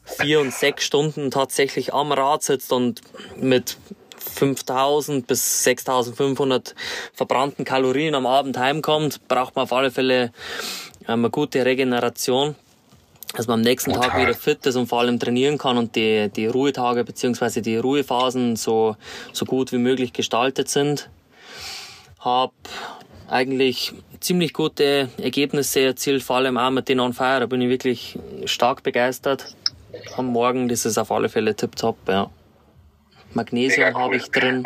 vier 0.04 0.40
und 0.40 0.52
sechs 0.52 0.84
Stunden 0.84 1.30
tatsächlich 1.30 1.92
am 1.92 2.12
Rad 2.12 2.42
sitzt 2.42 2.72
und 2.72 3.00
mit 3.36 3.76
5000 4.18 5.26
bis 5.26 5.64
6500 5.64 6.74
verbrannten 7.12 7.64
Kalorien 7.64 8.14
am 8.14 8.26
Abend 8.26 8.58
heimkommt, 8.58 9.26
braucht 9.28 9.54
man 9.56 9.64
auf 9.64 9.72
alle 9.72 9.90
Fälle 9.90 10.32
eine 11.06 11.30
gute 11.30 11.64
Regeneration, 11.64 12.54
dass 13.36 13.46
man 13.46 13.60
am 13.60 13.62
nächsten 13.62 13.92
Total. 13.92 14.10
Tag 14.10 14.20
wieder 14.20 14.34
fit 14.34 14.64
ist 14.66 14.76
und 14.76 14.86
vor 14.86 15.00
allem 15.00 15.18
trainieren 15.18 15.58
kann 15.58 15.76
und 15.76 15.96
die, 15.96 16.30
die 16.34 16.46
Ruhetage 16.46 17.04
beziehungsweise 17.04 17.62
die 17.62 17.76
Ruhephasen 17.76 18.56
so, 18.56 18.96
so 19.32 19.44
gut 19.44 19.72
wie 19.72 19.78
möglich 19.78 20.12
gestaltet 20.12 20.68
sind. 20.68 21.10
Hab 22.20 22.52
eigentlich 23.28 23.92
ziemlich 24.20 24.52
gute 24.52 25.08
Ergebnisse 25.18 25.80
erzielt, 25.80 26.22
vor 26.22 26.36
allem 26.36 26.56
auch 26.56 26.70
mit 26.70 26.88
den 26.88 27.00
On 27.00 27.12
Fire, 27.12 27.40
da 27.40 27.46
bin 27.46 27.60
ich 27.60 27.68
wirklich 27.68 28.18
stark 28.46 28.82
begeistert. 28.82 29.54
Am 30.16 30.26
Morgen, 30.26 30.68
das 30.68 30.86
ist 30.86 30.98
auf 30.98 31.10
alle 31.10 31.28
Fälle 31.28 31.54
tipptopp, 31.54 31.96
ja. 32.08 32.30
Magnesium 33.34 33.94
cool. 33.94 34.00
habe 34.00 34.16
ich 34.16 34.30
drin. 34.30 34.64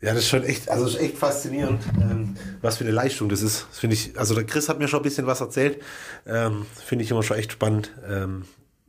Ja, 0.00 0.14
das 0.14 0.20
ist 0.20 0.28
schon 0.28 0.44
echt, 0.44 0.68
also 0.68 0.86
ist 0.86 1.00
echt 1.00 1.18
faszinierend, 1.18 1.82
ähm, 2.00 2.36
was 2.60 2.78
für 2.78 2.84
eine 2.84 2.92
Leistung 2.92 3.28
das 3.28 3.42
ist. 3.42 3.66
Das 3.70 3.78
finde 3.78 3.94
ich, 3.94 4.18
also 4.18 4.34
der 4.34 4.44
Chris 4.44 4.68
hat 4.68 4.78
mir 4.78 4.88
schon 4.88 5.00
ein 5.00 5.04
bisschen 5.04 5.26
was 5.26 5.40
erzählt. 5.40 5.82
Ähm, 6.26 6.66
finde 6.84 7.04
ich 7.04 7.10
immer 7.10 7.22
schon 7.22 7.36
echt 7.36 7.52
spannend. 7.52 7.90
Ähm, 8.08 8.44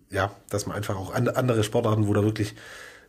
ja, 0.09 0.31
dass 0.49 0.65
man 0.65 0.75
einfach 0.75 0.97
auch 0.97 1.13
andere 1.13 1.63
Sportarten, 1.63 2.07
wo 2.07 2.13
da 2.13 2.23
wirklich 2.23 2.55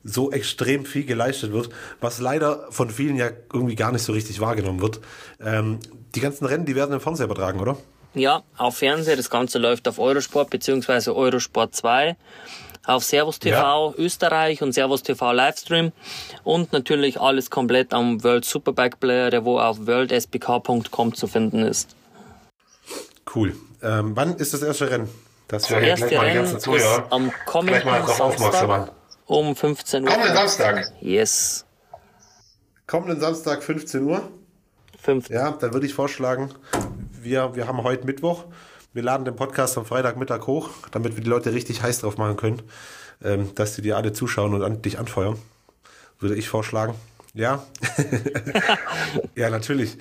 so 0.05 0.33
extrem 0.33 0.85
viel 0.85 1.05
geleistet 1.05 1.53
wird, 1.53 1.69
was 2.01 2.21
leider 2.21 2.67
von 2.71 2.91
vielen 2.91 3.17
ja 3.17 3.31
irgendwie 3.53 3.77
gar 3.77 3.93
nicht 3.93 4.03
so 4.03 4.13
richtig 4.13 4.41
wahrgenommen 4.41 4.81
wird. 4.81 5.01
Ähm, 5.41 5.79
die 6.15 6.21
ganzen 6.21 6.45
Rennen, 6.47 6.67
die 6.67 6.75
werden 6.75 6.93
im 6.93 7.01
Fernseher 7.01 7.27
übertragen, 7.27 7.61
oder? 7.61 7.77
Ja, 8.15 8.43
auf 8.57 8.77
Fernseher. 8.79 9.17
Das 9.17 9.31
Ganze 9.31 9.59
läuft 9.59 9.89
auf 9.89 9.99
Eurosport 9.99 10.51
bzw. 10.51 11.11
Eurosport 11.11 11.75
2 11.75 12.17
auf 12.87 13.05
Servus 13.05 13.39
TV 13.39 13.95
ja. 13.97 14.05
Österreich 14.05 14.63
und 14.63 14.73
Servus 14.73 15.03
TV 15.03 15.33
Livestream 15.33 15.93
und 16.45 16.73
natürlich 16.73 17.21
alles 17.21 17.51
komplett 17.51 17.93
am 17.93 18.23
World 18.25 18.45
Superbike 18.45 18.99
Player, 19.01 19.31
der 19.31 19.45
wo 19.45 19.59
auf 19.59 19.87
worldspk.com 19.87 21.15
zu 21.15 21.27
finden 21.27 21.63
ist. 21.65 21.95
Cool. 23.35 23.55
Ähm, 23.83 24.13
wann 24.15 24.37
ist 24.37 24.53
das 24.55 24.63
erste 24.63 24.91
Rennen? 24.91 25.09
Das, 25.49 25.69
das 25.69 25.83
erste 25.83 26.21
Rennen 26.21 26.45
ist 26.45 26.69
am 27.11 27.33
kommenden 27.47 28.07
Samstag 28.07 28.93
um 29.27 29.57
15 29.57 30.05
Uhr. 30.05 30.11
Kommenden 30.11 30.35
Samstag? 30.35 30.93
Yes. 31.01 31.65
Kommenden 32.87 33.21
Samstag 33.21 33.63
15 33.63 34.03
Uhr? 34.03 34.29
15. 35.01 35.35
Ja, 35.35 35.51
dann 35.53 35.73
würde 35.73 35.87
ich 35.87 35.95
vorschlagen, 35.95 36.51
wir, 37.13 37.55
wir 37.55 37.67
haben 37.67 37.83
heute 37.83 38.07
Mittwoch. 38.07 38.45
Wir 38.95 39.03
laden 39.03 39.25
den 39.25 39.37
Podcast 39.37 39.79
am 39.79 39.87
Freitagmittag 39.87 40.47
hoch, 40.47 40.69
damit 40.91 41.17
wir 41.17 41.25
die 41.25 41.31
Leute 41.31 41.55
richtig 41.55 41.83
heiß 41.83 42.01
drauf 42.01 42.19
machen 42.19 42.37
können, 42.37 42.63
ähm, 43.25 43.55
dass 43.55 43.75
die 43.75 43.81
dir 43.81 43.97
alle 43.97 44.13
zuschauen 44.13 44.53
und 44.53 44.63
an, 44.63 44.83
dich 44.83 44.99
anfeuern. 44.99 45.39
Würde 46.19 46.37
ich 46.37 46.49
vorschlagen. 46.49 46.95
Ja. 47.33 47.67
ja, 49.35 49.49
natürlich. 49.49 49.97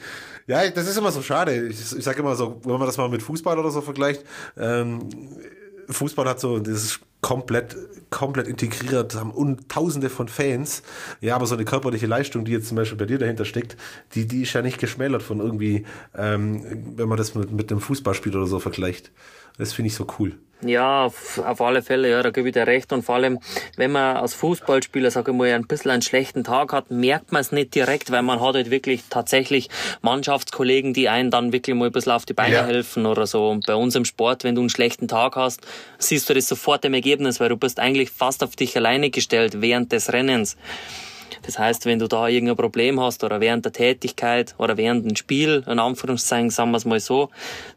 Ja, 0.46 0.70
das 0.70 0.90
ist 0.90 0.98
immer 0.98 1.14
so 1.14 1.22
schade. 1.22 1.68
Ich, 1.68 1.80
ich 1.80 2.04
sage 2.04 2.20
immer 2.20 2.36
so, 2.36 2.60
wenn 2.66 2.78
man 2.78 2.86
das 2.86 2.98
mal 2.98 3.08
mit 3.08 3.24
Fußball 3.24 3.58
oder 3.58 3.72
so 3.72 3.80
vergleicht, 3.80 4.26
ähm, 4.58 5.08
Fußball 5.90 6.28
hat 6.28 6.42
so 6.42 6.60
dieses 6.60 7.00
komplett, 7.22 7.76
komplett 8.10 8.48
integriert, 8.48 9.16
haben 9.16 9.32
und 9.32 9.70
tausende 9.70 10.10
von 10.10 10.28
Fans. 10.28 10.82
Ja, 11.22 11.36
aber 11.36 11.46
so 11.46 11.56
eine 11.56 11.66
körperliche 11.66 12.08
Leistung, 12.08 12.46
die 12.46 12.52
jetzt 12.52 12.68
zum 12.68 12.78
Beispiel 12.78 12.98
bei 12.98 13.06
dir 13.06 13.20
dahinter 13.20 13.46
steckt, 13.46 13.78
die, 14.16 14.28
die 14.28 14.42
ist 14.42 14.54
ja 14.54 14.62
nicht 14.62 14.80
geschmälert 14.80 15.24
von 15.24 15.40
irgendwie, 15.40 15.86
ähm, 16.16 16.96
wenn 16.98 17.08
man 17.08 17.18
das 17.18 17.36
mit, 17.36 17.52
mit 17.52 17.72
einem 17.72 17.82
Fußballspiel 17.82 18.36
oder 18.36 18.48
so 18.48 18.60
vergleicht. 18.60 19.12
Das 19.58 19.74
finde 19.74 19.88
ich 19.88 19.96
so 19.96 20.08
cool. 20.20 20.38
Ja, 20.64 21.06
auf, 21.06 21.40
auf 21.40 21.60
alle 21.62 21.82
Fälle, 21.82 22.10
ja, 22.10 22.22
da 22.22 22.30
gebe 22.30 22.50
ich 22.50 22.54
dir 22.54 22.68
recht. 22.68 22.94
Und 22.94 23.02
vor 23.04 23.16
allem, 23.16 23.40
wenn 23.78 23.92
man 23.92 24.18
als 24.18 24.34
Fußballspieler, 24.36 25.10
sage 25.10 25.32
ich 25.32 25.38
mal, 25.38 25.52
ein 25.52 25.66
bisschen 25.66 25.90
einen 25.90 26.04
schlechten 26.04 26.44
Tag 26.44 26.72
hat, 26.72 26.92
merkt 26.92 27.32
man 27.32 27.42
es 27.42 27.52
nicht 27.52 27.74
direkt, 27.74 28.12
weil 28.12 28.22
man 28.22 28.40
hat 28.40 28.54
halt 28.54 28.70
wirklich 28.70 29.04
tatsächlich 29.10 29.70
Mannschaftskollegen, 30.02 30.94
die 30.94 31.10
einen 31.10 31.32
dann 31.32 31.52
wirklich 31.52 31.76
mal 31.76 31.88
ein 31.88 31.92
bisschen 31.92 32.12
auf 32.12 32.26
die 32.26 32.34
Beine 32.34 32.56
ja. 32.56 32.66
helfen 32.66 33.08
oder 33.08 33.26
so. 33.26 33.50
Und 33.50 33.66
bei 33.66 33.76
uns 33.76 33.96
im 33.96 34.06
Sport, 34.06 34.44
wenn 34.44 34.54
du 34.54 34.62
einen 34.62 34.70
schlechten 34.70 35.08
Tag 35.08 35.36
hast, 35.36 35.62
siehst 35.98 36.30
du 36.30 36.34
das 36.36 36.48
sofort 36.48 36.86
im 36.86 36.94
Ergebnis, 36.94 37.40
weil 37.40 37.50
du 37.50 37.58
bist 37.58 37.80
eigentlich 37.80 38.12
fast 38.12 38.44
auf 38.44 38.56
dich 38.56 38.78
alleine 38.78 39.10
gestellt 39.10 39.62
während 39.62 39.92
des 39.92 40.14
Rennens. 40.14 40.58
Das 41.44 41.58
heißt, 41.58 41.88
wenn 41.88 41.98
du 41.98 42.08
da 42.08 42.28
irgendein 42.28 42.58
Problem 42.58 43.00
hast 43.00 43.24
oder 43.24 43.40
während 43.40 43.66
der 43.66 43.72
Tätigkeit 43.72 44.54
oder 44.60 44.78
während 44.78 45.10
dem 45.10 45.16
Spiel, 45.16 45.64
in 45.66 45.80
Anführungszeichen, 45.80 46.52
sagen 46.52 46.70
wir 46.70 46.78
es 46.78 46.86
mal 46.86 47.00
so, 47.00 47.30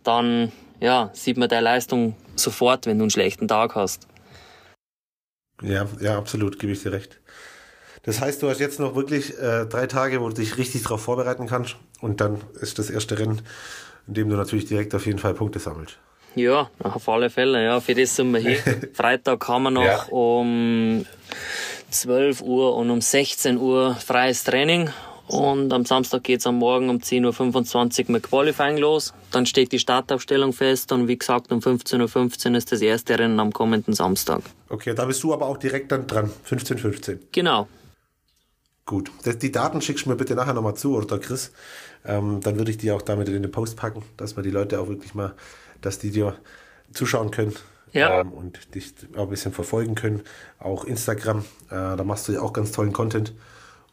dann 0.02 0.52
ja, 0.81 1.11
sieht 1.12 1.37
man 1.37 1.49
deine 1.49 1.62
Leistung 1.62 2.14
sofort, 2.37 2.87
wenn 2.87 2.99
du 2.99 3.04
einen 3.04 3.11
schlechten 3.11 3.49
Tag 3.49 3.75
hast. 3.75 4.07
Ja, 5.62 5.87
ja, 6.00 6.19
absolut, 6.19 6.59
gebe 6.59 6.73
ich 6.73 6.83
dir 6.83 6.93
recht. 6.93 7.21
Das 8.02 8.21
heißt, 8.21 8.43
du 8.43 8.50
hast 8.50 8.61
jetzt 8.61 8.81
noch 8.81 8.95
wirklich 8.95 9.38
äh, 9.38 9.64
drei 9.66 9.87
Tage, 9.87 10.21
wo 10.21 10.28
du 10.28 10.35
dich 10.35 10.59
richtig 10.59 10.83
darauf 10.83 11.02
vorbereiten 11.02 11.47
kannst 11.47 11.76
und 12.00 12.21
dann 12.21 12.43
ist 12.61 12.78
das 12.78 12.90
erste 12.90 13.19
Rennen, 13.19 13.40
in 14.07 14.14
dem 14.14 14.28
du 14.28 14.37
natürlich 14.37 14.66
direkt 14.66 14.95
auf 14.95 15.07
jeden 15.07 15.19
Fall 15.19 15.35
Punkte 15.35 15.59
sammelst. 15.59 15.99
Ja, 16.35 16.69
auf 16.81 17.09
alle 17.09 17.31
Fälle, 17.31 17.64
ja, 17.64 17.81
für 17.81 17.95
das 17.95 18.16
sind 18.16 18.33
wir 18.33 18.40
hier. 18.40 18.59
Freitag 18.93 19.47
haben 19.49 19.62
wir 19.64 19.71
noch 19.71 19.85
ja. 19.85 20.04
um 20.11 21.07
12 21.90 22.43
Uhr 22.43 22.76
und 22.76 22.90
um 22.90 23.00
16 23.00 23.57
Uhr 23.57 23.95
freies 23.95 24.45
Training 24.45 24.90
und 25.26 25.73
am 25.73 25.85
Samstag 25.85 26.23
geht's 26.25 26.47
am 26.47 26.57
Morgen 26.57 26.90
um 26.90 26.99
10.25 26.99 28.07
Uhr 28.07 28.12
mit 28.12 28.23
Qualifying 28.25 28.76
los. 28.76 29.14
Dann 29.31 29.47
steht 29.47 29.73
die 29.73 29.78
Startaufstellung 29.78 30.52
fest 30.52 30.93
und 30.93 31.09
wie 31.09 31.16
gesagt 31.16 31.50
um 31.50 31.61
15.15 31.61 32.50
Uhr 32.50 32.57
ist 32.57 32.73
das 32.73 32.83
erste 32.83 33.19
Rennen 33.19 33.40
am 33.40 33.52
kommenden 33.52 33.95
Samstag. 33.95 34.43
Okay, 34.69 34.95
da 34.95 35.07
bist 35.07 35.23
du 35.23 35.33
aber 35.33 35.47
auch 35.47 35.57
direkt 35.57 35.93
dann 35.93 36.07
dran. 36.07 36.31
15.15 36.49 37.12
Uhr. 37.12 37.19
Genau. 37.33 37.69
Gut. 38.87 39.11
Die 39.25 39.50
Daten 39.50 39.81
schickst 39.81 40.04
du 40.04 40.11
mir 40.11 40.16
bitte 40.16 40.35
nachher 40.35 40.52
nochmal 40.52 40.75
zu, 40.75 40.95
oder 40.95 41.19
Chris? 41.19 41.52
Ähm, 42.04 42.40
dann 42.43 42.59
würde 42.59 42.71
ich 42.71 42.76
die 42.76 42.90
auch 42.90 43.00
damit 43.00 43.28
in 43.28 43.43
den 43.43 43.50
Post 43.50 43.76
packen, 43.76 44.02
dass 44.19 44.37
wir 44.37 44.43
die 44.43 44.50
Leute 44.50 44.78
auch 44.78 44.88
wirklich 44.88 45.14
mal, 45.14 45.35
dass 45.81 45.99
die 45.99 46.11
dir 46.11 46.37
zuschauen 46.93 47.31
können. 47.31 47.54
Ja. 47.93 48.21
Ähm, 48.21 48.33
und 48.33 48.75
dich 48.75 48.93
auch 49.16 49.23
ein 49.23 49.31
bisschen 49.31 49.52
verfolgen 49.52 49.95
können. 49.95 50.23
Auch 50.59 50.85
Instagram, 50.85 51.38
äh, 51.71 51.97
da 51.97 52.04
machst 52.04 52.28
du 52.28 52.33
ja 52.33 52.43
auch 52.43 52.52
ganz 52.52 52.73
tollen 52.73 52.93
Content. 52.93 53.33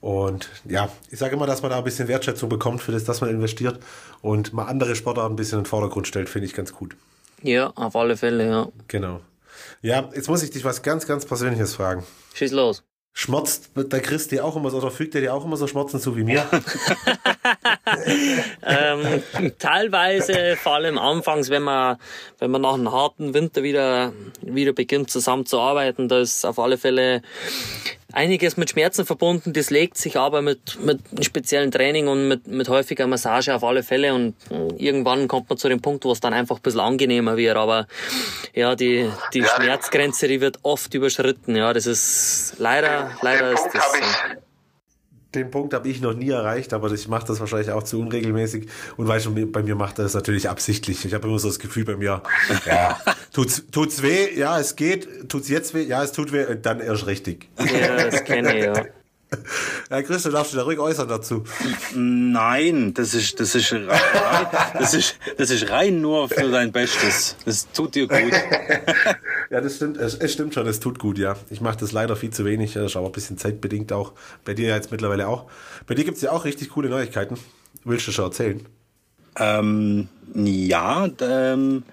Und 0.02 0.50
ja, 0.68 0.90
ich 1.12 1.20
sage 1.20 1.36
immer, 1.36 1.46
dass 1.46 1.62
man 1.62 1.70
da 1.70 1.78
ein 1.78 1.84
bisschen 1.84 2.08
Wertschätzung 2.08 2.50
bekommt 2.50 2.82
für 2.82 2.92
das, 2.92 3.04
dass 3.04 3.22
man 3.22 3.30
investiert 3.30 3.80
und 4.22 4.52
mal 4.52 4.66
andere 4.66 4.96
Sportarten 4.96 5.34
ein 5.34 5.36
bisschen 5.36 5.60
in 5.60 5.64
den 5.64 5.70
Vordergrund 5.70 6.08
stellt, 6.08 6.28
finde 6.28 6.48
ich 6.48 6.56
ganz 6.56 6.74
gut. 6.74 6.98
Ja, 7.44 7.72
auf 7.76 7.96
alle 7.96 8.18
Fälle, 8.18 8.48
ja. 8.48 8.68
Genau. 8.88 9.22
Ja, 9.82 10.10
jetzt 10.14 10.28
muss 10.28 10.44
ich 10.44 10.50
dich 10.50 10.66
was 10.66 10.82
ganz, 10.82 11.08
ganz 11.08 11.26
Persönliches 11.26 11.76
fragen. 11.76 12.04
Schieß 12.34 12.52
los. 12.52 12.84
Schmerzt 13.14 13.72
der 13.76 14.00
Chris 14.00 14.30
dir 14.30 14.46
auch 14.46 14.56
immer 14.56 14.70
so, 14.70 14.78
oder 14.78 14.90
fügt 14.90 15.14
er 15.16 15.22
dir 15.22 15.34
auch 15.34 15.44
immer 15.44 15.58
so 15.58 15.68
Schmerzen 15.68 16.00
zu 16.00 16.16
wie 16.16 16.24
mir? 16.24 16.46
ähm, 18.64 19.22
teilweise, 19.60 20.56
vor 20.56 20.76
allem 20.76 20.98
anfangs, 20.98 21.50
wenn 21.50 21.64
man, 21.64 21.98
wenn 22.40 22.52
man 22.52 22.62
nach 22.62 22.76
einem 22.76 22.90
harten 22.90 23.34
Winter 23.34 23.64
wieder, 23.64 24.14
wieder 24.42 24.72
beginnt 24.72 25.12
zusammen 25.12 25.46
zu 25.46 25.60
arbeiten, 25.60 26.08
da 26.08 26.22
ist 26.22 26.46
auf 26.46 26.58
alle 26.58 26.78
Fälle 26.78 27.22
einiges 28.14 28.58
mit 28.58 28.70
Schmerzen 28.70 29.06
verbunden. 29.06 29.54
Das 29.54 29.70
legt 29.70 29.98
sich 29.98 30.18
aber 30.18 30.42
mit, 30.42 30.80
mit 30.84 31.00
speziellen 31.26 31.72
Training 31.72 32.08
und 32.08 32.28
mit, 32.28 32.48
mit 32.48 32.70
häufiger 32.70 33.08
Massage 33.08 33.54
auf 33.54 33.64
alle 33.64 33.84
Fälle. 33.84 34.14
Und 34.14 34.36
irgendwann 34.78 35.28
kommt 35.28 35.50
man 35.50 35.58
zu 35.58 35.70
dem 35.70 35.82
Punkt, 35.82 36.06
wo 36.06 36.12
es 36.12 36.20
dann 36.20 36.34
einfach 36.34 36.58
ein 36.58 36.62
bisschen 36.62 36.82
angenehmer 36.82 37.38
wird. 37.38 37.58
Aber 37.58 37.88
ja, 38.54 38.76
die, 38.76 39.10
die 39.34 39.40
ja, 39.40 39.48
Schmerzgrenze, 39.48 40.28
die 40.28 40.42
wird 40.42 40.60
oft 40.64 40.94
überschritten. 40.94 41.56
Ja, 41.56 41.74
das 41.74 41.86
ist 41.86 42.56
leider, 42.58 43.12
leider 43.22 43.52
ist 43.52 43.70
das. 43.74 43.94
Den 45.34 45.50
Punkt 45.50 45.74
habe 45.74 45.88
ich 45.88 46.02
noch 46.02 46.14
nie 46.14 46.30
erreicht, 46.30 46.74
aber 46.74 46.92
ich 46.92 47.08
mache 47.08 47.26
das 47.26 47.40
wahrscheinlich 47.40 47.72
auch 47.72 47.84
zu 47.84 48.00
unregelmäßig. 48.00 48.68
Und 48.98 49.08
weißt 49.08 49.28
du, 49.28 49.46
bei 49.48 49.64
mir 49.64 49.76
macht 49.76 50.00
das 50.00 50.14
natürlich 50.14 50.50
absichtlich. 50.50 51.06
Ich 51.06 51.14
habe 51.14 51.28
immer 51.28 51.40
so 51.40 51.48
das 51.48 51.60
Gefühl 51.60 51.86
bei 51.86 51.96
mir, 51.96 52.22
ja, 52.66 53.00
tut's, 53.34 53.64
tut's 53.72 54.02
weh? 54.02 54.38
Ja, 54.38 54.60
es 54.60 54.76
geht. 54.76 55.30
Tut's 55.30 55.48
jetzt 55.50 55.74
weh? 55.74 55.84
Ja, 55.84 56.04
es 56.04 56.12
tut 56.12 56.32
weh. 56.32 56.46
Und 56.46 56.66
dann 56.66 56.82
erst 56.82 57.08
richtig. 57.08 57.48
Ja, 57.60 58.10
das 58.10 58.24
kenne 58.24 58.58
ich, 58.58 58.66
ja. 58.66 58.74
Ja, 59.90 60.02
Chris, 60.02 60.24
du 60.24 60.30
darfst 60.30 60.52
dich 60.52 60.60
da 60.60 60.66
ruhig 60.66 60.80
äußern 60.80 61.08
dazu. 61.08 61.44
Nein, 61.96 62.94
das 62.94 63.14
ist, 63.14 63.40
das 63.40 63.56
ist 63.56 63.72
rein, 63.72 63.88
das 64.74 64.94
ist, 64.94 65.18
das 65.38 65.50
ist 65.50 65.70
rein 65.70 66.02
nur 66.02 66.28
für 66.30 66.50
dein 66.50 66.72
Bestes. 66.72 67.36
Das 67.46 67.70
tut 67.72 67.96
dir 67.96 68.08
gut. 68.08 68.20
Ja, 69.52 69.60
das 69.60 69.76
stimmt. 69.76 69.98
Es, 69.98 70.16
es 70.16 70.32
stimmt 70.32 70.54
schon, 70.54 70.66
es 70.66 70.80
tut 70.80 70.98
gut, 70.98 71.18
ja. 71.18 71.36
Ich 71.50 71.60
mache 71.60 71.78
das 71.78 71.92
leider 71.92 72.16
viel 72.16 72.30
zu 72.30 72.46
wenig. 72.46 72.74
Das 72.74 72.86
ist 72.86 72.96
aber 72.96 73.08
ein 73.08 73.12
bisschen 73.12 73.38
zeitbedingt 73.38 73.92
auch. 73.92 74.14
Bei 74.46 74.54
dir 74.54 74.70
jetzt 74.70 74.92
mittlerweile 74.92 75.28
auch. 75.28 75.52
Bei 75.88 75.94
dir 75.94 76.06
gibt's 76.06 76.22
ja 76.22 76.32
auch 76.32 76.46
richtig 76.46 76.70
coole 76.70 76.88
Neuigkeiten. 76.88 77.38
Willst 77.84 78.08
du 78.08 78.14
schon 78.14 78.26
erzählen? 78.26 78.66
Ähm, 79.38 80.08
ja, 80.34 81.10
ähm, 81.20 81.84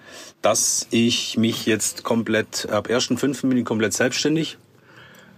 dass 0.40 0.86
ich 0.92 1.36
mich 1.36 1.66
jetzt 1.66 2.04
komplett, 2.04 2.68
ab 2.70 2.88
1.5. 2.88 3.48
bin 3.48 3.58
ich 3.58 3.64
komplett 3.64 3.92
selbstständig. 3.92 4.56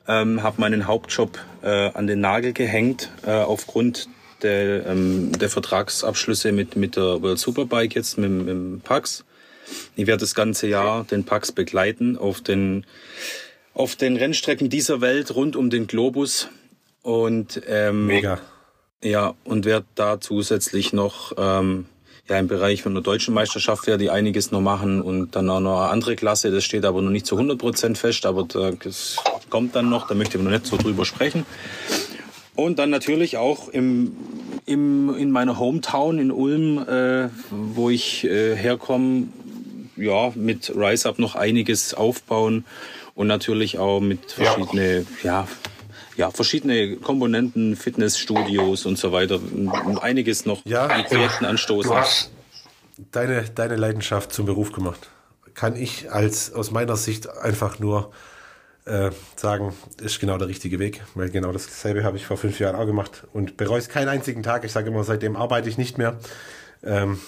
Ähm, 0.06 0.42
habe 0.42 0.60
meinen 0.60 0.86
Hauptjob 0.86 1.38
äh, 1.62 1.90
an 1.92 2.06
den 2.06 2.20
Nagel 2.20 2.52
gehängt 2.52 3.10
äh, 3.26 3.30
aufgrund 3.30 4.10
der, 4.42 4.84
ähm, 4.86 5.32
der 5.38 5.48
Vertragsabschlüsse 5.48 6.52
mit, 6.52 6.76
mit 6.76 6.96
der 6.96 7.22
World 7.22 7.38
Superbike 7.38 7.94
jetzt, 7.94 8.18
mit, 8.18 8.30
mit 8.30 8.48
dem 8.48 8.82
Pax. 8.84 9.24
Ich 9.96 10.06
werde 10.06 10.20
das 10.20 10.34
ganze 10.34 10.66
Jahr 10.66 11.04
den 11.04 11.24
Pax 11.24 11.52
begleiten 11.52 12.16
auf 12.16 12.40
den, 12.40 12.84
auf 13.74 13.96
den 13.96 14.16
Rennstrecken 14.16 14.68
dieser 14.68 15.00
Welt 15.00 15.34
rund 15.34 15.56
um 15.56 15.70
den 15.70 15.86
Globus. 15.86 16.48
Und 17.02 17.62
ähm, 17.66 18.06
Mega. 18.06 18.40
ja, 19.02 19.34
und 19.44 19.64
werde 19.64 19.86
da 19.94 20.20
zusätzlich 20.20 20.92
noch 20.92 21.32
ähm, 21.38 21.86
ja 22.28 22.38
im 22.38 22.46
Bereich 22.46 22.82
von 22.82 22.94
der 22.94 23.02
deutschen 23.02 23.34
Meisterschaft 23.34 23.86
werde 23.86 24.04
ich 24.04 24.10
einiges 24.10 24.50
noch 24.52 24.60
machen 24.60 25.02
und 25.02 25.34
dann 25.34 25.50
auch 25.50 25.60
noch 25.60 25.80
eine 25.80 25.90
andere 25.90 26.16
Klasse. 26.16 26.50
Das 26.50 26.64
steht 26.64 26.84
aber 26.84 27.02
noch 27.02 27.10
nicht 27.10 27.26
zu 27.26 27.36
100 27.36 27.58
Prozent 27.58 27.98
fest, 27.98 28.24
aber 28.24 28.46
das 28.82 29.16
kommt 29.50 29.74
dann 29.74 29.90
noch. 29.90 30.06
Da 30.06 30.14
möchte 30.14 30.38
ich 30.38 30.44
noch 30.44 30.50
nicht 30.50 30.66
so 30.66 30.76
drüber 30.76 31.04
sprechen. 31.04 31.44
Und 32.54 32.78
dann 32.78 32.90
natürlich 32.90 33.36
auch 33.36 33.68
im, 33.68 34.16
im, 34.66 35.14
in 35.16 35.30
meiner 35.30 35.58
Hometown 35.58 36.18
in 36.18 36.30
Ulm, 36.30 36.78
äh, 36.86 37.28
wo 37.50 37.90
ich 37.90 38.24
äh, 38.24 38.54
herkomme, 38.54 39.28
ja, 40.00 40.33
mit 40.35 40.73
Rise 40.75 41.09
Up 41.09 41.19
noch 41.19 41.35
einiges 41.35 41.95
aufbauen 41.95 42.64
und 43.14 43.26
natürlich 43.26 43.78
auch 43.78 44.00
mit 44.00 44.33
verschiedene, 44.33 45.07
ja, 45.23 45.47
ja, 46.16 46.30
verschiedene 46.30 46.97
Komponenten, 46.97 47.76
Fitnessstudios 47.76 48.87
und 48.87 48.99
so 48.99 49.12
weiter, 49.12 49.40
einiges 50.00 50.47
noch 50.47 50.64
Ja, 50.64 50.87
an 50.87 51.04
Projekten 51.04 51.45
anstoßen. 51.45 51.90
Du 51.90 51.97
hast 51.97 52.30
deine, 53.12 53.45
deine 53.54 53.76
Leidenschaft 53.76 54.33
zum 54.33 54.47
Beruf 54.47 54.73
gemacht. 54.73 55.09
Kann 55.54 55.76
ich 55.76 56.11
als 56.11 56.52
aus 56.52 56.71
meiner 56.71 56.97
Sicht 56.97 57.28
einfach 57.28 57.78
nur 57.78 58.12
äh, 58.87 59.11
sagen, 59.37 59.75
ist 60.00 60.21
genau 60.21 60.38
der 60.38 60.49
richtige 60.49 60.78
Weg. 60.78 61.02
Weil 61.14 61.30
genau 61.30 61.52
dasselbe 61.52 62.04
habe 62.04 62.16
ich 62.16 62.26
vor 62.26 62.37
fünf 62.37 62.59
Jahren 62.61 62.76
auch 62.76 62.87
gemacht 62.87 63.25
und 63.33 63.57
bereue 63.57 63.78
es 63.78 63.88
keinen 63.88 64.09
einzigen 64.09 64.42
Tag. 64.42 64.64
Ich 64.64 64.73
sage 64.73 64.88
immer, 64.88 65.04
seitdem 65.04 65.37
arbeite 65.37 65.69
ich 65.69 65.78
nicht 65.78 65.99
mehr. 65.99 66.19
Ähm, 66.82 67.20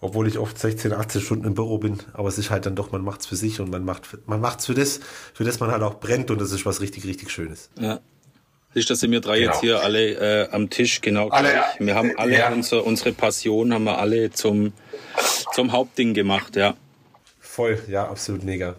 obwohl 0.00 0.28
ich 0.28 0.38
oft 0.38 0.58
16, 0.58 0.92
18 0.92 1.20
Stunden 1.20 1.44
im 1.44 1.54
Büro 1.54 1.78
bin, 1.78 1.98
aber 2.12 2.28
es 2.28 2.38
ist 2.38 2.50
halt 2.50 2.64
dann 2.64 2.76
doch, 2.76 2.92
man 2.92 3.02
macht's 3.02 3.26
für 3.26 3.36
sich 3.36 3.60
und 3.60 3.70
man 3.70 3.84
macht 3.84 4.02
man 4.26 4.40
macht's 4.40 4.66
für 4.66 4.74
das, 4.74 5.00
für 5.34 5.44
das 5.44 5.58
man 5.60 5.70
halt 5.72 5.82
auch 5.82 5.98
brennt 6.00 6.30
und 6.30 6.40
das 6.40 6.52
ist 6.52 6.64
was 6.64 6.80
richtig, 6.80 7.04
richtig 7.06 7.30
Schönes. 7.30 7.70
Ja. 7.78 8.00
Du, 8.72 8.80
dass 8.80 9.00
sind 9.00 9.10
wir 9.10 9.20
drei 9.20 9.40
Genau. 9.40 9.50
jetzt 9.50 9.60
hier 9.62 9.82
alle 9.82 10.44
äh, 10.44 10.48
am 10.52 10.70
Tisch 10.70 11.00
genau 11.00 11.28
Alle, 11.30 11.50
gleich. 11.50 11.64
Wir 11.80 11.94
haben 11.96 12.12
alle 12.16 12.38
ja. 12.38 12.52
unser, 12.52 12.86
unsere 12.86 13.12
Passion 13.12 13.74
haben 13.74 13.82
wir 13.84 13.98
alle 13.98 14.30
zum 14.30 14.72
zum 15.52 15.72
Hauptding 15.72 16.14
gemacht, 16.14 16.54
ja. 16.54 16.76
Voll, 17.40 17.80
ja, 17.88 18.08
absolut 18.08 18.44
mega. 18.44 18.76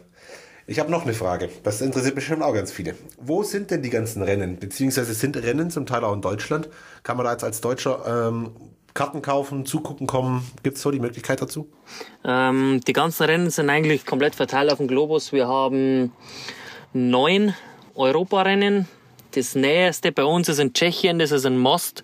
Ich 0.65 0.79
habe 0.79 0.89
noch 0.89 1.03
eine 1.03 1.13
Frage. 1.13 1.49
Das 1.63 1.81
interessiert 1.81 2.15
mich 2.15 2.25
schon 2.25 2.41
auch 2.41 2.53
ganz 2.53 2.71
viele. 2.71 2.95
Wo 3.19 3.43
sind 3.43 3.71
denn 3.71 3.81
die 3.81 3.89
ganzen 3.89 4.21
Rennen? 4.21 4.57
Beziehungsweise 4.57 5.13
sind 5.13 5.35
Rennen 5.35 5.69
zum 5.69 5.85
Teil 5.85 6.05
auch 6.05 6.13
in 6.13 6.21
Deutschland? 6.21 6.69
Kann 7.03 7.17
man 7.17 7.25
da 7.25 7.33
jetzt 7.33 7.43
als 7.43 7.59
Deutscher 7.59 8.29
ähm, 8.29 8.51
Karten 8.93 9.21
kaufen, 9.21 9.65
zugucken 9.65 10.07
kommen? 10.07 10.45
Gibt 10.63 10.77
es 10.77 10.83
so 10.83 10.91
die 10.91 10.99
Möglichkeit 10.99 11.41
dazu? 11.41 11.67
Ähm, 12.25 12.81
die 12.85 12.93
ganzen 12.93 13.23
Rennen 13.23 13.49
sind 13.49 13.69
eigentlich 13.69 14.05
komplett 14.05 14.35
verteilt 14.35 14.71
auf 14.71 14.77
dem 14.77 14.87
Globus. 14.87 15.31
Wir 15.31 15.47
haben 15.47 16.11
neun 16.93 17.53
Europarennen. 17.95 18.87
Das 19.31 19.55
nächste 19.55 20.11
bei 20.11 20.25
uns 20.25 20.49
ist 20.49 20.59
in 20.59 20.73
Tschechien, 20.73 21.19
das 21.19 21.31
ist 21.31 21.45
in 21.45 21.57
Most. 21.57 22.03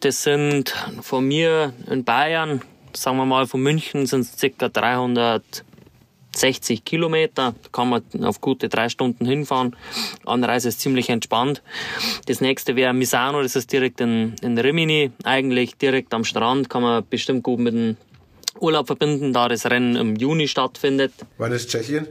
Das 0.00 0.22
sind 0.22 0.72
von 1.02 1.26
mir 1.26 1.72
in 1.90 2.04
Bayern, 2.04 2.62
sagen 2.92 3.16
wir 3.16 3.26
mal 3.26 3.48
von 3.48 3.60
München, 3.60 4.06
sind 4.06 4.20
es 4.20 4.56
ca. 4.56 4.68
360 6.38 6.84
Kilometer. 6.84 7.54
Da 7.62 7.68
kann 7.72 7.88
man 7.90 8.02
auf 8.22 8.40
gute 8.40 8.68
drei 8.68 8.88
Stunden 8.88 9.26
hinfahren. 9.26 9.76
Anreise 10.24 10.68
ist 10.68 10.80
ziemlich 10.80 11.10
entspannt. 11.10 11.62
Das 12.26 12.40
nächste 12.40 12.76
wäre 12.76 12.94
Misano, 12.94 13.42
das 13.42 13.56
ist 13.56 13.72
direkt 13.72 14.00
in, 14.00 14.34
in 14.42 14.56
Rimini, 14.58 15.10
eigentlich 15.24 15.76
direkt 15.76 16.14
am 16.14 16.24
Strand. 16.24 16.70
Kann 16.70 16.82
man 16.82 17.04
bestimmt 17.08 17.42
gut 17.42 17.58
mit 17.58 17.74
dem 17.74 17.96
Urlaub 18.60 18.86
verbinden, 18.86 19.32
da 19.32 19.48
das 19.48 19.66
Rennen 19.66 19.96
im 19.96 20.16
Juni 20.16 20.48
stattfindet. 20.48 21.12
Wann 21.36 21.52
ist 21.52 21.70
Tschechien? 21.70 22.06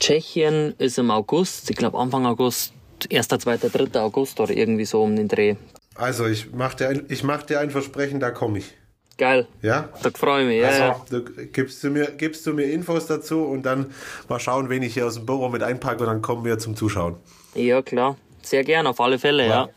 Tschechien 0.00 0.74
ist 0.78 0.98
im 0.98 1.10
August, 1.10 1.68
ich 1.70 1.76
glaube 1.76 1.98
Anfang 1.98 2.24
August, 2.26 2.72
1., 3.12 3.28
2., 3.28 3.56
3. 3.58 4.00
August 4.00 4.40
oder 4.40 4.52
irgendwie 4.56 4.84
so 4.86 5.02
um 5.02 5.14
den 5.14 5.28
Dreh. 5.28 5.56
Also, 5.94 6.26
ich 6.26 6.52
mache 6.52 6.76
dir, 6.78 6.88
ein- 6.88 7.04
ich 7.08 7.22
mach 7.22 7.42
dir 7.42 7.60
ein 7.60 7.70
Versprechen, 7.70 8.18
da 8.20 8.30
komme 8.30 8.58
ich. 8.58 8.64
Geil, 9.20 9.46
Ja? 9.60 9.90
da 10.02 10.08
freue 10.14 10.44
ich 10.44 10.48
mich. 10.48 10.62
Ja, 10.62 10.78
ja. 10.78 11.04
Du 11.10 11.22
gibst 11.22 11.84
du, 11.84 11.90
mir, 11.90 12.06
gibst 12.12 12.46
du 12.46 12.54
mir 12.54 12.64
Infos 12.72 13.04
dazu 13.06 13.42
und 13.42 13.66
dann 13.66 13.92
mal 14.30 14.40
schauen, 14.40 14.70
wen 14.70 14.82
ich 14.82 14.94
hier 14.94 15.06
aus 15.06 15.16
dem 15.16 15.26
Büro 15.26 15.50
mit 15.50 15.62
einpacke 15.62 16.00
und 16.00 16.06
dann 16.06 16.22
kommen 16.22 16.42
wir 16.46 16.58
zum 16.58 16.74
Zuschauen. 16.74 17.16
ja, 17.54 17.82
klar. 17.82 18.16
Sehr 18.40 18.64
gern, 18.64 18.86
auf 18.86 18.98
alle 18.98 19.18
Fälle, 19.18 19.46
ja. 19.46 19.68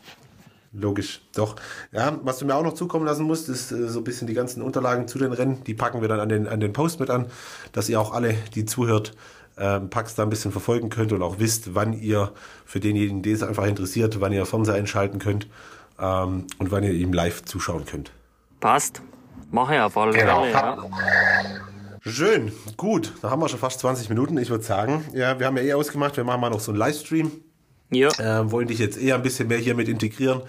Logisch, 0.72 1.20
doch. 1.36 1.56
Ja, 1.92 2.18
was 2.22 2.38
du 2.38 2.46
mir 2.46 2.54
auch 2.54 2.62
noch 2.62 2.72
zukommen 2.72 3.04
lassen 3.04 3.24
musst, 3.24 3.50
ist 3.50 3.70
äh, 3.70 3.86
so 3.86 4.00
ein 4.00 4.04
bisschen 4.04 4.26
die 4.26 4.32
ganzen 4.32 4.62
Unterlagen 4.62 5.06
zu 5.08 5.18
den 5.18 5.34
Rennen. 5.34 5.62
Die 5.64 5.74
packen 5.74 6.00
wir 6.00 6.08
dann 6.08 6.20
an 6.20 6.30
den, 6.30 6.48
an 6.48 6.60
den 6.60 6.72
Post 6.72 6.98
mit 6.98 7.10
an, 7.10 7.26
dass 7.72 7.90
ihr 7.90 8.00
auch 8.00 8.14
alle, 8.14 8.34
die 8.54 8.64
zuhört, 8.64 9.12
ähm, 9.58 9.90
Pax 9.90 10.14
da 10.14 10.22
ein 10.22 10.30
bisschen 10.30 10.52
verfolgen 10.52 10.88
könnt 10.88 11.12
und 11.12 11.22
auch 11.22 11.38
wisst, 11.38 11.74
wann 11.74 11.92
ihr, 11.92 12.32
für 12.64 12.80
denjenigen, 12.80 13.20
den 13.20 13.34
es 13.34 13.42
einfach 13.42 13.66
interessiert, 13.66 14.22
wann 14.22 14.32
ihr 14.32 14.46
Fernseher 14.46 14.74
einschalten 14.76 15.18
könnt 15.18 15.48
ähm, 16.00 16.46
und 16.58 16.72
wann 16.72 16.82
ihr 16.82 16.92
ihm 16.92 17.12
live 17.12 17.44
zuschauen 17.44 17.84
könnt. 17.84 18.10
Passt. 18.60 19.02
Mache 19.54 19.76
ich 19.76 19.80
auf 19.80 19.96
alle 19.96 20.12
Genau. 20.12 20.42
Fälle, 20.42 20.52
ja. 20.52 20.76
Schön, 22.00 22.50
gut. 22.76 23.12
Da 23.22 23.30
haben 23.30 23.40
wir 23.40 23.48
schon 23.48 23.60
fast 23.60 23.78
20 23.78 24.08
Minuten. 24.08 24.36
Ich 24.36 24.50
würde 24.50 24.64
sagen, 24.64 25.04
ja, 25.14 25.38
wir 25.38 25.46
haben 25.46 25.56
ja 25.56 25.62
eh 25.62 25.74
ausgemacht, 25.74 26.16
wir 26.16 26.24
machen 26.24 26.40
mal 26.40 26.50
noch 26.50 26.58
so 26.58 26.72
einen 26.72 26.78
Livestream. 26.80 27.30
Ja, 27.90 28.08
ähm, 28.18 28.50
wollen 28.50 28.66
dich 28.66 28.80
jetzt 28.80 28.98
eher 28.98 29.14
ein 29.14 29.22
bisschen 29.22 29.46
mehr 29.46 29.58
hier 29.58 29.76
mit 29.76 29.88
integrieren 29.88 30.42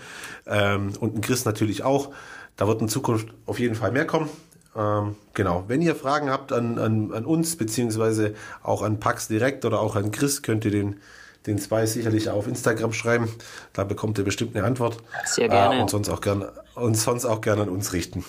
ähm, 0.47 0.93
und 0.99 1.15
ein 1.15 1.21
Chris 1.21 1.45
natürlich 1.45 1.83
auch. 1.83 2.13
Da 2.55 2.67
wird 2.67 2.81
in 2.81 2.89
Zukunft 2.89 3.27
auf 3.45 3.59
jeden 3.59 3.75
Fall 3.75 3.91
mehr 3.91 4.07
kommen. 4.07 4.27
Ähm, 4.75 5.15
genau. 5.35 5.65
Wenn 5.67 5.83
ihr 5.83 5.95
Fragen 5.95 6.31
habt 6.31 6.51
an, 6.51 6.79
an, 6.79 7.13
an 7.13 7.25
uns, 7.25 7.57
beziehungsweise 7.57 8.33
auch 8.63 8.81
an 8.81 8.99
Pax 8.99 9.27
direkt 9.27 9.65
oder 9.65 9.81
auch 9.81 9.95
an 9.95 10.09
Chris, 10.09 10.41
könnt 10.41 10.65
ihr 10.65 10.71
den, 10.71 10.99
den 11.45 11.59
zwei 11.59 11.85
sicherlich 11.85 12.31
auf 12.31 12.47
Instagram 12.47 12.91
schreiben. 12.91 13.29
Da 13.71 13.83
bekommt 13.83 14.17
ihr 14.17 14.23
bestimmt 14.23 14.55
eine 14.55 14.65
Antwort. 14.65 14.97
Sehr 15.25 15.47
gerne. 15.47 15.77
Äh, 15.77 15.81
und 15.81 15.91
sonst 15.91 16.09
auch 16.09 16.21
gerne 16.21 16.51
und 16.73 16.97
sonst 16.97 17.25
auch 17.25 17.41
gerne 17.41 17.61
an 17.61 17.69
uns 17.69 17.93
richten. 17.93 18.25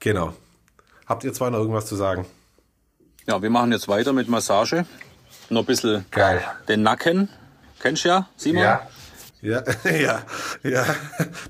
Genau. 0.00 0.34
Habt 1.06 1.24
ihr 1.24 1.32
zwei 1.32 1.50
noch 1.50 1.58
irgendwas 1.58 1.86
zu 1.86 1.96
sagen? 1.96 2.26
Ja, 3.26 3.40
wir 3.42 3.50
machen 3.50 3.72
jetzt 3.72 3.88
weiter 3.88 4.12
mit 4.12 4.28
Massage. 4.28 4.86
Noch 5.50 5.62
ein 5.62 5.66
bisschen 5.66 6.04
Geil. 6.10 6.42
den 6.68 6.82
Nacken. 6.82 7.28
Kennst 7.80 8.04
du 8.04 8.08
ja, 8.08 8.28
Simon? 8.36 8.62
Ja. 8.62 8.88
Ja, 9.40 9.62
ja, 9.84 10.22
ja. 10.64 10.84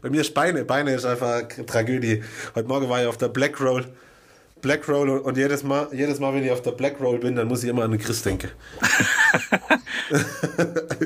Bei 0.02 0.10
mir 0.10 0.20
ist 0.20 0.34
Beine. 0.34 0.64
Beine 0.64 0.92
ist 0.94 1.06
einfach 1.06 1.42
Tragödie. 1.66 2.22
Heute 2.54 2.68
Morgen 2.68 2.88
war 2.90 3.00
ich 3.00 3.06
auf 3.06 3.16
der 3.16 3.28
Black 3.28 3.58
Roll. 3.60 3.86
Black 4.60 4.86
Roll 4.88 5.08
und, 5.08 5.20
und 5.20 5.36
jedes 5.38 5.62
Mal, 5.62 5.88
jedes 5.92 6.18
Mal, 6.18 6.34
wenn 6.34 6.44
ich 6.44 6.50
auf 6.50 6.60
der 6.62 6.72
Black 6.72 7.00
Roll 7.00 7.18
bin, 7.18 7.36
dann 7.36 7.48
muss 7.48 7.62
ich 7.62 7.70
immer 7.70 7.84
an 7.84 7.92
den 7.92 8.00
Chris 8.00 8.22
denken. 8.22 8.50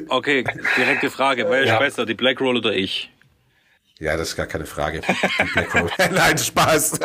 Okay, 0.08 0.44
direkte 0.76 1.10
Frage. 1.10 1.46
Wer 1.48 1.62
ist 1.62 1.68
Ja. 1.68 1.78
besser, 1.78 2.06
die 2.06 2.14
Black 2.14 2.40
Roll 2.40 2.56
oder 2.56 2.72
ich? 2.72 3.11
Ja, 3.98 4.16
das 4.16 4.30
ist 4.30 4.36
gar 4.36 4.46
keine 4.46 4.66
Frage. 4.66 5.00
Nein, 6.12 6.38
Spaß. 6.38 6.98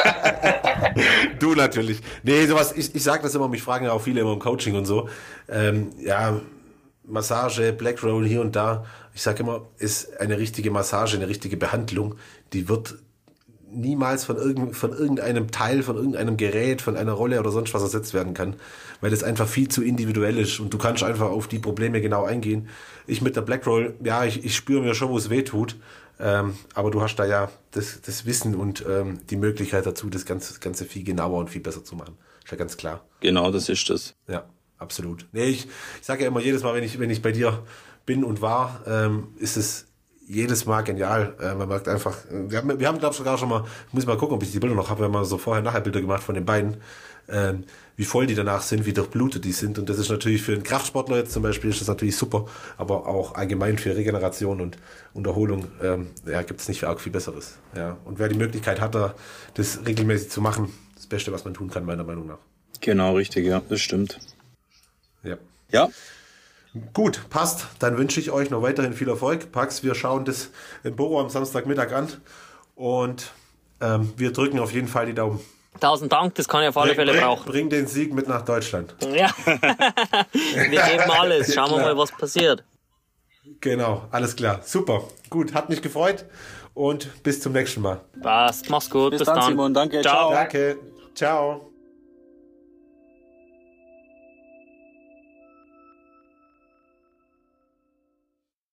du 1.39 1.53
natürlich. 1.53 2.01
Nee, 2.23 2.45
sowas, 2.47 2.73
ich, 2.75 2.95
ich 2.95 3.03
sage 3.03 3.23
das 3.23 3.35
immer, 3.35 3.47
mich 3.47 3.61
fragen 3.61 3.85
ja 3.85 3.91
auch 3.91 4.01
viele 4.01 4.21
immer 4.21 4.33
im 4.33 4.39
Coaching 4.39 4.75
und 4.75 4.85
so. 4.85 5.09
Ähm, 5.47 5.91
ja, 5.99 6.41
Massage, 7.03 7.73
Black 7.73 8.03
Roll 8.03 8.25
hier 8.25 8.41
und 8.41 8.55
da. 8.55 8.85
Ich 9.13 9.21
sage 9.21 9.43
immer, 9.43 9.67
ist 9.77 10.19
eine 10.19 10.37
richtige 10.37 10.71
Massage, 10.71 11.17
eine 11.17 11.27
richtige 11.27 11.57
Behandlung, 11.57 12.15
die 12.53 12.69
wird 12.69 12.97
niemals 13.69 14.23
von, 14.25 14.37
irgend, 14.37 14.75
von 14.75 14.91
irgendeinem 14.91 15.51
Teil, 15.51 15.83
von 15.83 15.97
irgendeinem 15.97 16.37
Gerät, 16.37 16.81
von 16.81 16.95
einer 16.95 17.11
Rolle 17.11 17.39
oder 17.39 17.51
sonst 17.51 17.73
was 17.73 17.81
ersetzt 17.81 18.13
werden 18.13 18.33
kann, 18.33 18.55
weil 19.01 19.11
das 19.11 19.23
einfach 19.23 19.47
viel 19.47 19.67
zu 19.67 19.83
individuell 19.83 20.37
ist 20.37 20.59
und 20.59 20.73
du 20.73 20.77
kannst 20.77 21.03
einfach 21.03 21.29
auf 21.29 21.47
die 21.47 21.59
Probleme 21.59 22.01
genau 22.01 22.23
eingehen. 22.23 22.69
Ich 23.07 23.21
mit 23.21 23.35
der 23.35 23.41
Black 23.41 23.65
Roll, 23.67 23.95
ja, 24.03 24.23
ich, 24.25 24.45
ich 24.45 24.55
spüre 24.55 24.81
mir 24.81 24.95
schon, 24.95 25.09
wo 25.09 25.17
es 25.17 25.29
weh 25.29 25.43
tut, 25.43 25.75
Ähm, 26.19 26.55
aber 26.73 26.91
du 26.91 27.01
hast 27.01 27.15
da 27.17 27.25
ja 27.25 27.49
das, 27.71 28.01
das 28.01 28.25
Wissen 28.25 28.55
und 28.55 28.83
ähm, 28.87 29.19
die 29.29 29.35
Möglichkeit 29.35 29.85
dazu, 29.85 30.09
das 30.09 30.25
ganze, 30.25 30.53
das 30.53 30.59
ganze 30.59 30.85
viel 30.85 31.03
genauer 31.03 31.39
und 31.39 31.49
viel 31.49 31.61
besser 31.61 31.83
zu 31.83 31.95
machen. 31.95 32.17
Ist 32.43 32.51
ja 32.51 32.57
ganz 32.57 32.77
klar. 32.77 33.03
Genau, 33.19 33.51
das 33.51 33.69
ist 33.69 33.89
das. 33.89 34.15
Ja, 34.27 34.45
absolut. 34.77 35.27
Nee, 35.31 35.45
ich, 35.45 35.65
ich 35.99 36.05
sage 36.05 36.23
ja 36.23 36.29
immer 36.29 36.39
jedes 36.39 36.63
Mal, 36.63 36.73
wenn 36.73 36.83
ich, 36.83 36.99
wenn 36.99 37.09
ich 37.09 37.21
bei 37.21 37.31
dir 37.31 37.63
bin 38.05 38.23
und 38.23 38.41
war, 38.41 38.81
ähm, 38.87 39.27
ist 39.37 39.57
es 39.57 39.85
jedes 40.27 40.65
Mal 40.65 40.81
genial. 40.81 41.35
Äh, 41.39 41.55
man 41.55 41.67
merkt 41.67 41.87
einfach, 41.87 42.25
äh, 42.25 42.49
wir 42.49 42.57
haben, 42.57 42.79
wir 42.79 42.87
haben 42.87 42.99
glaube 42.99 43.13
ich, 43.13 43.17
sogar 43.17 43.37
schon 43.37 43.49
mal, 43.49 43.63
ich 43.87 43.93
muss 43.93 44.05
mal 44.05 44.17
gucken, 44.17 44.35
ob 44.35 44.43
ich 44.43 44.51
die 44.51 44.59
Bilder 44.59 44.75
noch 44.75 44.89
habe, 44.89 45.01
wir 45.01 45.05
haben 45.05 45.13
mal 45.13 45.25
so 45.25 45.37
vorher-nachher 45.37 45.81
Bilder 45.81 46.01
gemacht 46.01 46.23
von 46.23 46.35
den 46.35 46.45
beiden, 46.45 46.77
ähm, 47.29 47.63
wie 47.97 48.05
voll 48.05 48.27
die 48.27 48.35
danach 48.35 48.61
sind, 48.61 48.85
wie 48.85 48.93
durchblutet 48.93 49.43
die 49.43 49.51
sind. 49.51 49.77
Und 49.79 49.89
das 49.89 49.99
ist 49.99 50.09
natürlich 50.09 50.41
für 50.43 50.53
einen 50.53 50.63
Kraftsportler 50.63 51.17
jetzt 51.17 51.33
zum 51.33 51.43
Beispiel, 51.43 51.69
ist 51.69 51.81
das 51.81 51.87
natürlich 51.87 52.15
super, 52.15 52.45
aber 52.77 53.07
auch 53.07 53.35
allgemein 53.35 53.77
für 53.77 53.95
Regeneration 53.95 54.61
und 54.61 54.77
Unterholung 55.13 55.67
ähm, 55.83 56.07
ja, 56.25 56.43
gibt 56.43 56.61
es 56.61 56.69
nicht 56.69 56.83
arg 56.85 57.01
viel 57.01 57.11
Besseres. 57.11 57.57
Ja. 57.75 57.97
Und 58.05 58.19
wer 58.19 58.29
die 58.29 58.37
Möglichkeit 58.37 58.79
hat, 58.79 58.95
da 58.95 59.15
das 59.55 59.85
regelmäßig 59.85 60.29
zu 60.29 60.41
machen, 60.41 60.71
das 60.95 61.07
Beste, 61.07 61.31
was 61.33 61.43
man 61.43 61.53
tun 61.53 61.69
kann, 61.69 61.85
meiner 61.85 62.03
Meinung 62.03 62.27
nach. 62.27 62.39
Genau, 62.79 63.15
richtig, 63.15 63.45
ja, 63.45 63.61
das 63.67 63.81
stimmt. 63.81 64.19
Ja. 65.23 65.37
Ja, 65.71 65.89
Gut, 66.93 67.29
passt. 67.29 67.67
Dann 67.79 67.97
wünsche 67.97 68.19
ich 68.19 68.31
euch 68.31 68.49
noch 68.49 68.61
weiterhin 68.61 68.93
viel 68.93 69.09
Erfolg. 69.09 69.51
Pax, 69.51 69.83
wir 69.83 69.95
schauen 69.95 70.25
das 70.25 70.51
in 70.83 70.95
Boro 70.95 71.19
am 71.19 71.29
Samstagmittag 71.29 71.91
an 71.91 72.07
und 72.75 73.31
ähm, 73.81 74.13
wir 74.17 74.31
drücken 74.31 74.59
auf 74.59 74.73
jeden 74.73 74.87
Fall 74.87 75.05
die 75.05 75.13
Daumen. 75.13 75.39
Tausend 75.79 76.11
Dank, 76.11 76.35
das 76.35 76.47
kann 76.47 76.63
ich 76.63 76.69
auf 76.69 76.77
alle 76.77 76.95
Fälle 76.95 77.11
bring, 77.11 77.21
brauchen. 77.21 77.45
Bring 77.45 77.69
den 77.69 77.87
Sieg 77.87 78.13
mit 78.13 78.27
nach 78.27 78.43
Deutschland. 78.43 78.95
Ja. 79.01 79.29
wir 79.45 80.81
geben 80.81 81.11
alles. 81.11 81.53
Schauen 81.53 81.71
wir 81.71 81.77
mal, 81.77 81.97
was 81.97 82.11
passiert. 82.11 82.63
Genau, 83.61 84.03
alles 84.11 84.35
klar. 84.35 84.59
Super. 84.63 85.03
Gut, 85.29 85.53
hat 85.53 85.69
mich 85.69 85.81
gefreut 85.81 86.25
und 86.73 87.23
bis 87.23 87.41
zum 87.41 87.53
nächsten 87.53 87.81
Mal. 87.81 88.01
Passt. 88.21 88.69
Mach's 88.69 88.89
gut. 88.89 89.11
bis, 89.11 89.23
dann, 89.23 89.41
Simon. 89.41 89.73
Danke. 89.73 90.01
Ciao. 90.01 90.29
Ciao. 90.29 90.31
Danke. 90.31 90.77
Ciao. 91.15 91.66